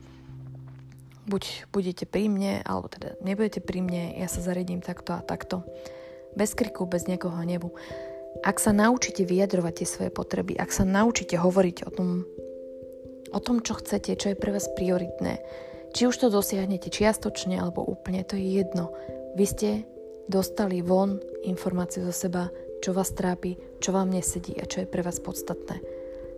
buď 1.26 1.70
budete 1.70 2.04
pri 2.08 2.26
mne, 2.26 2.62
alebo 2.66 2.90
teda 2.90 3.14
nebudete 3.22 3.62
pri 3.62 3.82
mne, 3.84 4.18
ja 4.18 4.26
sa 4.26 4.42
zariadím 4.42 4.82
takto 4.82 5.14
a 5.14 5.22
takto. 5.22 5.62
Bez 6.32 6.56
kriku, 6.56 6.88
bez 6.88 7.06
niekoho 7.06 7.36
hnevu. 7.36 7.70
Ak 8.40 8.56
sa 8.58 8.72
naučíte 8.72 9.28
vyjadrovať 9.28 9.84
tie 9.84 9.88
svoje 9.88 10.10
potreby, 10.10 10.56
ak 10.56 10.72
sa 10.72 10.88
naučíte 10.88 11.36
hovoriť 11.36 11.76
o 11.84 11.90
tom, 11.92 12.08
o 13.32 13.40
tom, 13.40 13.60
čo 13.60 13.76
chcete, 13.76 14.16
čo 14.16 14.32
je 14.32 14.40
pre 14.40 14.50
vás 14.56 14.66
prioritné, 14.72 15.44
či 15.92 16.08
už 16.08 16.16
to 16.16 16.32
dosiahnete 16.32 16.88
čiastočne 16.88 17.60
alebo 17.60 17.84
úplne, 17.84 18.24
to 18.24 18.40
je 18.40 18.64
jedno. 18.64 18.96
Vy 19.36 19.44
ste 19.44 19.70
dostali 20.24 20.80
von 20.80 21.20
informáciu 21.44 22.08
zo 22.08 22.14
seba, 22.14 22.48
čo 22.80 22.96
vás 22.96 23.12
trápi, 23.12 23.60
čo 23.78 23.92
vám 23.92 24.08
nesedí 24.10 24.56
a 24.56 24.64
čo 24.64 24.82
je 24.82 24.88
pre 24.88 25.04
vás 25.04 25.20
podstatné. 25.20 25.78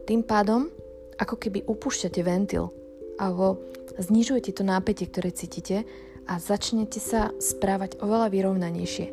Tým 0.04 0.26
pádom, 0.26 0.68
ako 1.16 1.38
keby 1.38 1.64
upúšťate 1.64 2.20
ventil 2.26 2.74
alebo 3.16 3.62
znižujete 3.98 4.54
to 4.54 4.62
nápetie, 4.66 5.06
ktoré 5.06 5.30
cítite 5.30 5.84
a 6.24 6.40
začnete 6.40 6.98
sa 6.98 7.30
správať 7.36 8.00
oveľa 8.00 8.32
vyrovnanejšie. 8.32 9.06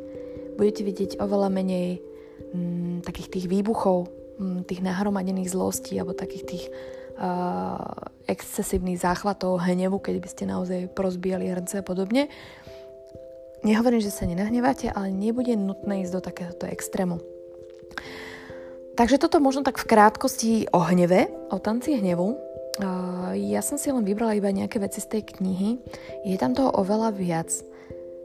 Budete 0.56 0.82
vidieť 0.86 1.12
oveľa 1.20 1.50
menej 1.52 2.00
mm, 2.54 3.04
takých 3.04 3.30
tých 3.40 3.46
výbuchov, 3.52 4.08
mm, 4.40 4.68
tých 4.68 4.82
nahromadených 4.84 5.52
zlostí 5.52 6.00
alebo 6.00 6.16
takých 6.16 6.44
tých 6.48 6.64
uh, 7.20 7.78
excesívnych 8.28 9.00
záchvatov 9.00 9.64
hnevu, 9.64 10.00
keď 10.00 10.16
by 10.24 10.30
ste 10.30 10.44
naozaj 10.48 10.92
prozbíjali 10.96 11.52
hrnce 11.52 11.82
a 11.82 11.86
podobne. 11.86 12.32
Nehovorím, 13.62 14.02
že 14.02 14.10
sa 14.10 14.26
nenahnevate, 14.26 14.90
ale 14.90 15.14
nebude 15.14 15.54
nutné 15.54 16.02
ísť 16.02 16.14
do 16.18 16.22
takéhoto 16.22 16.66
extrému. 16.66 17.22
Takže 18.98 19.22
toto 19.22 19.38
možno 19.38 19.62
tak 19.62 19.78
v 19.78 19.88
krátkosti 19.88 20.52
o 20.74 20.82
hneve, 20.82 21.30
o 21.54 21.58
tanci 21.62 21.96
hnevu. 21.96 22.51
Ja 23.38 23.62
som 23.62 23.78
si 23.78 23.94
len 23.94 24.02
vybrala 24.02 24.38
iba 24.38 24.50
nejaké 24.50 24.82
veci 24.82 25.00
z 25.00 25.18
tej 25.18 25.24
knihy. 25.38 25.78
Je 26.26 26.38
tam 26.42 26.58
toho 26.58 26.74
oveľa 26.74 27.14
viac. 27.14 27.50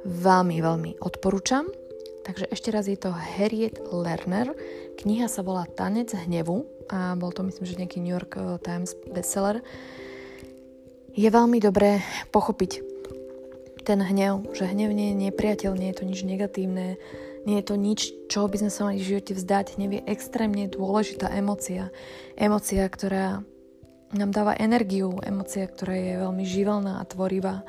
Veľmi, 0.06 0.62
veľmi 0.62 0.90
odporúčam. 1.02 1.66
Takže 2.26 2.50
ešte 2.50 2.74
raz 2.74 2.90
je 2.90 2.98
to 2.98 3.14
Harriet 3.14 3.78
Lerner. 3.86 4.50
Kniha 4.98 5.30
sa 5.30 5.46
volá 5.46 5.62
Tanec 5.70 6.10
hnevu 6.10 6.66
a 6.90 7.14
bol 7.14 7.30
to 7.30 7.46
myslím, 7.46 7.64
že 7.66 7.78
nejaký 7.78 7.98
New 8.02 8.14
York 8.14 8.34
eh, 8.34 8.58
Times 8.66 8.98
bestseller. 9.14 9.62
Je 11.14 11.28
veľmi 11.30 11.62
dobré 11.62 12.02
pochopiť 12.34 12.82
ten 13.86 14.02
hnev, 14.02 14.50
že 14.58 14.66
hnev 14.66 14.90
nie 14.90 15.14
je 15.14 15.30
nepriateľ, 15.30 15.78
nie 15.78 15.94
je 15.94 15.98
to 16.02 16.04
nič 16.04 16.20
negatívne, 16.26 16.98
nie 17.46 17.56
je 17.62 17.64
to 17.64 17.78
nič, 17.78 18.00
čo 18.26 18.50
by 18.50 18.58
sme 18.58 18.70
sa 18.74 18.90
mali 18.90 18.98
v 18.98 19.14
živote 19.14 19.32
vzdať. 19.38 19.78
Hnev 19.78 19.90
je 19.94 20.02
extrémne 20.10 20.66
dôležitá 20.66 21.30
emocia. 21.30 21.94
Emocia, 22.34 22.82
ktorá 22.90 23.46
nám 24.16 24.32
dáva 24.32 24.58
energiu, 24.58 25.20
emocia, 25.22 25.68
ktorá 25.68 25.94
je 25.94 26.14
veľmi 26.20 26.44
živelná 26.44 26.98
a 27.00 27.08
tvorivá. 27.08 27.62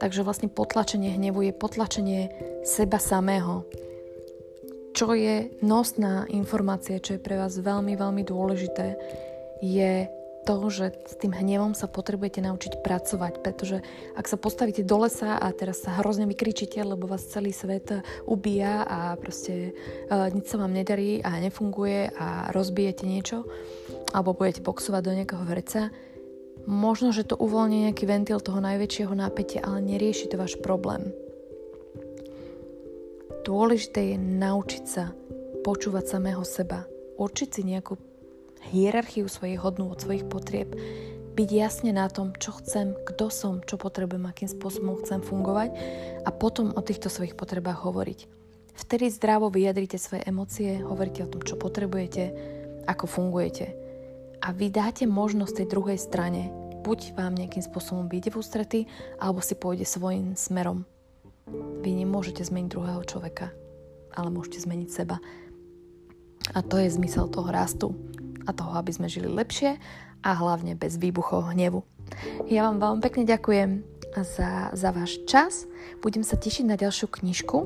Takže 0.00 0.24
vlastne 0.24 0.48
potlačenie 0.48 1.12
hnevu 1.12 1.44
je 1.44 1.52
potlačenie 1.52 2.20
seba 2.64 2.96
samého. 2.96 3.68
Čo 4.96 5.14
je 5.14 5.52
nosná 5.62 6.26
informácia, 6.32 6.98
čo 6.98 7.14
je 7.16 7.22
pre 7.22 7.38
vás 7.38 7.54
veľmi, 7.54 7.94
veľmi 7.94 8.22
dôležité, 8.26 8.98
je 9.60 10.08
to, 10.48 10.56
že 10.72 10.86
s 11.04 11.14
tým 11.20 11.36
hnevom 11.36 11.76
sa 11.76 11.84
potrebujete 11.84 12.40
naučiť 12.40 12.80
pracovať, 12.80 13.44
pretože 13.44 13.84
ak 14.16 14.24
sa 14.24 14.40
postavíte 14.40 14.80
do 14.80 15.04
lesa 15.04 15.36
a 15.36 15.52
teraz 15.52 15.84
sa 15.84 16.00
hrozne 16.00 16.24
vykričíte, 16.24 16.80
lebo 16.80 17.04
vás 17.04 17.28
celý 17.28 17.52
svet 17.52 17.92
ubíja 18.24 18.88
a 18.88 19.14
proste 19.20 19.76
uh, 20.08 20.32
nič 20.32 20.48
sa 20.48 20.56
vám 20.56 20.72
nedarí 20.72 21.20
a 21.20 21.36
nefunguje 21.38 22.16
a 22.16 22.48
rozbijete 22.56 23.04
niečo, 23.04 23.44
alebo 24.10 24.34
budete 24.34 24.62
boxovať 24.62 25.02
do 25.02 25.12
nejakého 25.16 25.44
vreca, 25.46 25.90
možno, 26.66 27.14
že 27.14 27.26
to 27.26 27.38
uvoľní 27.38 27.88
nejaký 27.88 28.04
ventil 28.04 28.38
toho 28.42 28.60
najväčšieho 28.60 29.14
nápetia, 29.14 29.64
ale 29.64 29.80
nerieši 29.82 30.30
to 30.30 30.36
váš 30.36 30.58
problém. 30.60 31.14
Dôležité 33.46 34.14
je 34.14 34.16
naučiť 34.20 34.84
sa 34.84 35.16
počúvať 35.64 36.04
samého 36.06 36.44
seba, 36.44 36.84
určiť 37.16 37.48
si 37.48 37.62
nejakú 37.64 37.96
hierarchiu 38.68 39.24
svojich 39.24 39.56
hodnú 39.56 39.88
od 39.88 39.98
svojich 39.98 40.28
potrieb, 40.28 40.76
byť 41.32 41.48
jasne 41.48 41.96
na 41.96 42.04
tom, 42.12 42.36
čo 42.36 42.52
chcem, 42.60 42.92
kto 43.08 43.32
som, 43.32 43.64
čo 43.64 43.80
potrebujem, 43.80 44.28
akým 44.28 44.50
spôsobom 44.50 45.00
chcem 45.00 45.24
fungovať 45.24 45.72
a 46.26 46.30
potom 46.34 46.76
o 46.76 46.84
týchto 46.84 47.08
svojich 47.08 47.32
potrebách 47.32 47.80
hovoriť. 47.80 48.28
Vtedy 48.76 49.08
zdravo 49.08 49.48
vyjadrite 49.48 49.96
svoje 49.96 50.28
emócie, 50.28 50.84
hovoríte 50.84 51.24
o 51.24 51.30
tom, 51.32 51.40
čo 51.40 51.56
potrebujete, 51.56 52.32
ako 52.84 53.04
fungujete. 53.08 53.79
A 54.40 54.56
vy 54.56 54.72
dáte 54.72 55.04
možnosť 55.04 55.64
tej 55.64 55.68
druhej 55.68 55.98
strane, 56.00 56.48
buď 56.80 57.12
vám 57.12 57.36
nejakým 57.36 57.60
spôsobom 57.60 58.08
vyjde 58.08 58.32
v 58.32 58.38
ústrety, 58.40 58.80
alebo 59.20 59.44
si 59.44 59.52
pôjde 59.52 59.84
svojim 59.84 60.32
smerom. 60.32 60.88
Vy 61.84 61.90
nemôžete 61.92 62.40
zmeniť 62.40 62.72
druhého 62.72 63.02
človeka, 63.04 63.52
ale 64.16 64.28
môžete 64.32 64.64
zmeniť 64.64 64.88
seba. 64.88 65.20
A 66.56 66.64
to 66.64 66.80
je 66.80 66.88
zmysel 66.88 67.28
toho 67.28 67.52
rastu 67.52 67.92
a 68.48 68.56
toho, 68.56 68.72
aby 68.80 68.90
sme 68.96 69.12
žili 69.12 69.28
lepšie 69.28 69.76
a 70.24 70.30
hlavne 70.32 70.72
bez 70.72 70.96
výbuchov 70.96 71.52
hnevu. 71.52 71.84
Ja 72.48 72.66
vám 72.66 72.80
veľmi 72.80 73.00
pekne 73.04 73.24
ďakujem 73.28 73.84
za, 74.16 74.72
za 74.74 74.90
váš 74.90 75.20
čas. 75.28 75.68
Budem 76.02 76.24
sa 76.24 76.40
tešiť 76.40 76.64
na 76.66 76.80
ďalšiu 76.80 77.06
knižku 77.12 77.58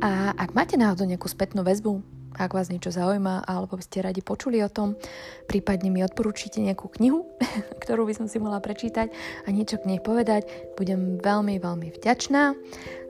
a 0.00 0.32
ak 0.38 0.54
máte 0.56 0.78
náhodou 0.78 1.04
nejakú 1.04 1.28
spätnú 1.28 1.66
väzbu, 1.66 2.00
ak 2.36 2.52
vás 2.52 2.68
niečo 2.68 2.92
zaujíma 2.92 3.44
alebo 3.44 3.76
by 3.76 3.84
ste 3.84 4.04
radi 4.04 4.20
počuli 4.20 4.60
o 4.64 4.70
tom, 4.70 4.98
prípadne 5.46 5.88
mi 5.88 6.04
odporúčite 6.04 6.60
nejakú 6.60 6.88
knihu, 7.00 7.28
ktorú 7.82 8.04
by 8.08 8.14
som 8.16 8.26
si 8.28 8.40
mohla 8.42 8.60
prečítať 8.60 9.12
a 9.44 9.48
niečo 9.48 9.80
k 9.80 9.88
nej 9.88 10.00
povedať, 10.00 10.48
budem 10.76 11.20
veľmi, 11.20 11.60
veľmi 11.60 11.88
vďačná. 11.96 12.56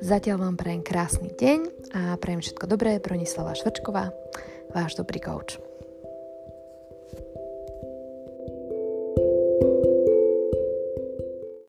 Zatiaľ 0.03 0.37
vám 0.49 0.55
prajem 0.59 0.83
krásny 0.83 1.31
deň 1.35 1.61
a 1.97 2.01
prajem 2.19 2.43
všetko 2.43 2.65
dobré. 2.67 2.99
Bronislava 3.03 3.57
Švrčková, 3.57 4.15
váš 4.75 4.99
dobrý 4.99 5.19
coach. 5.23 5.72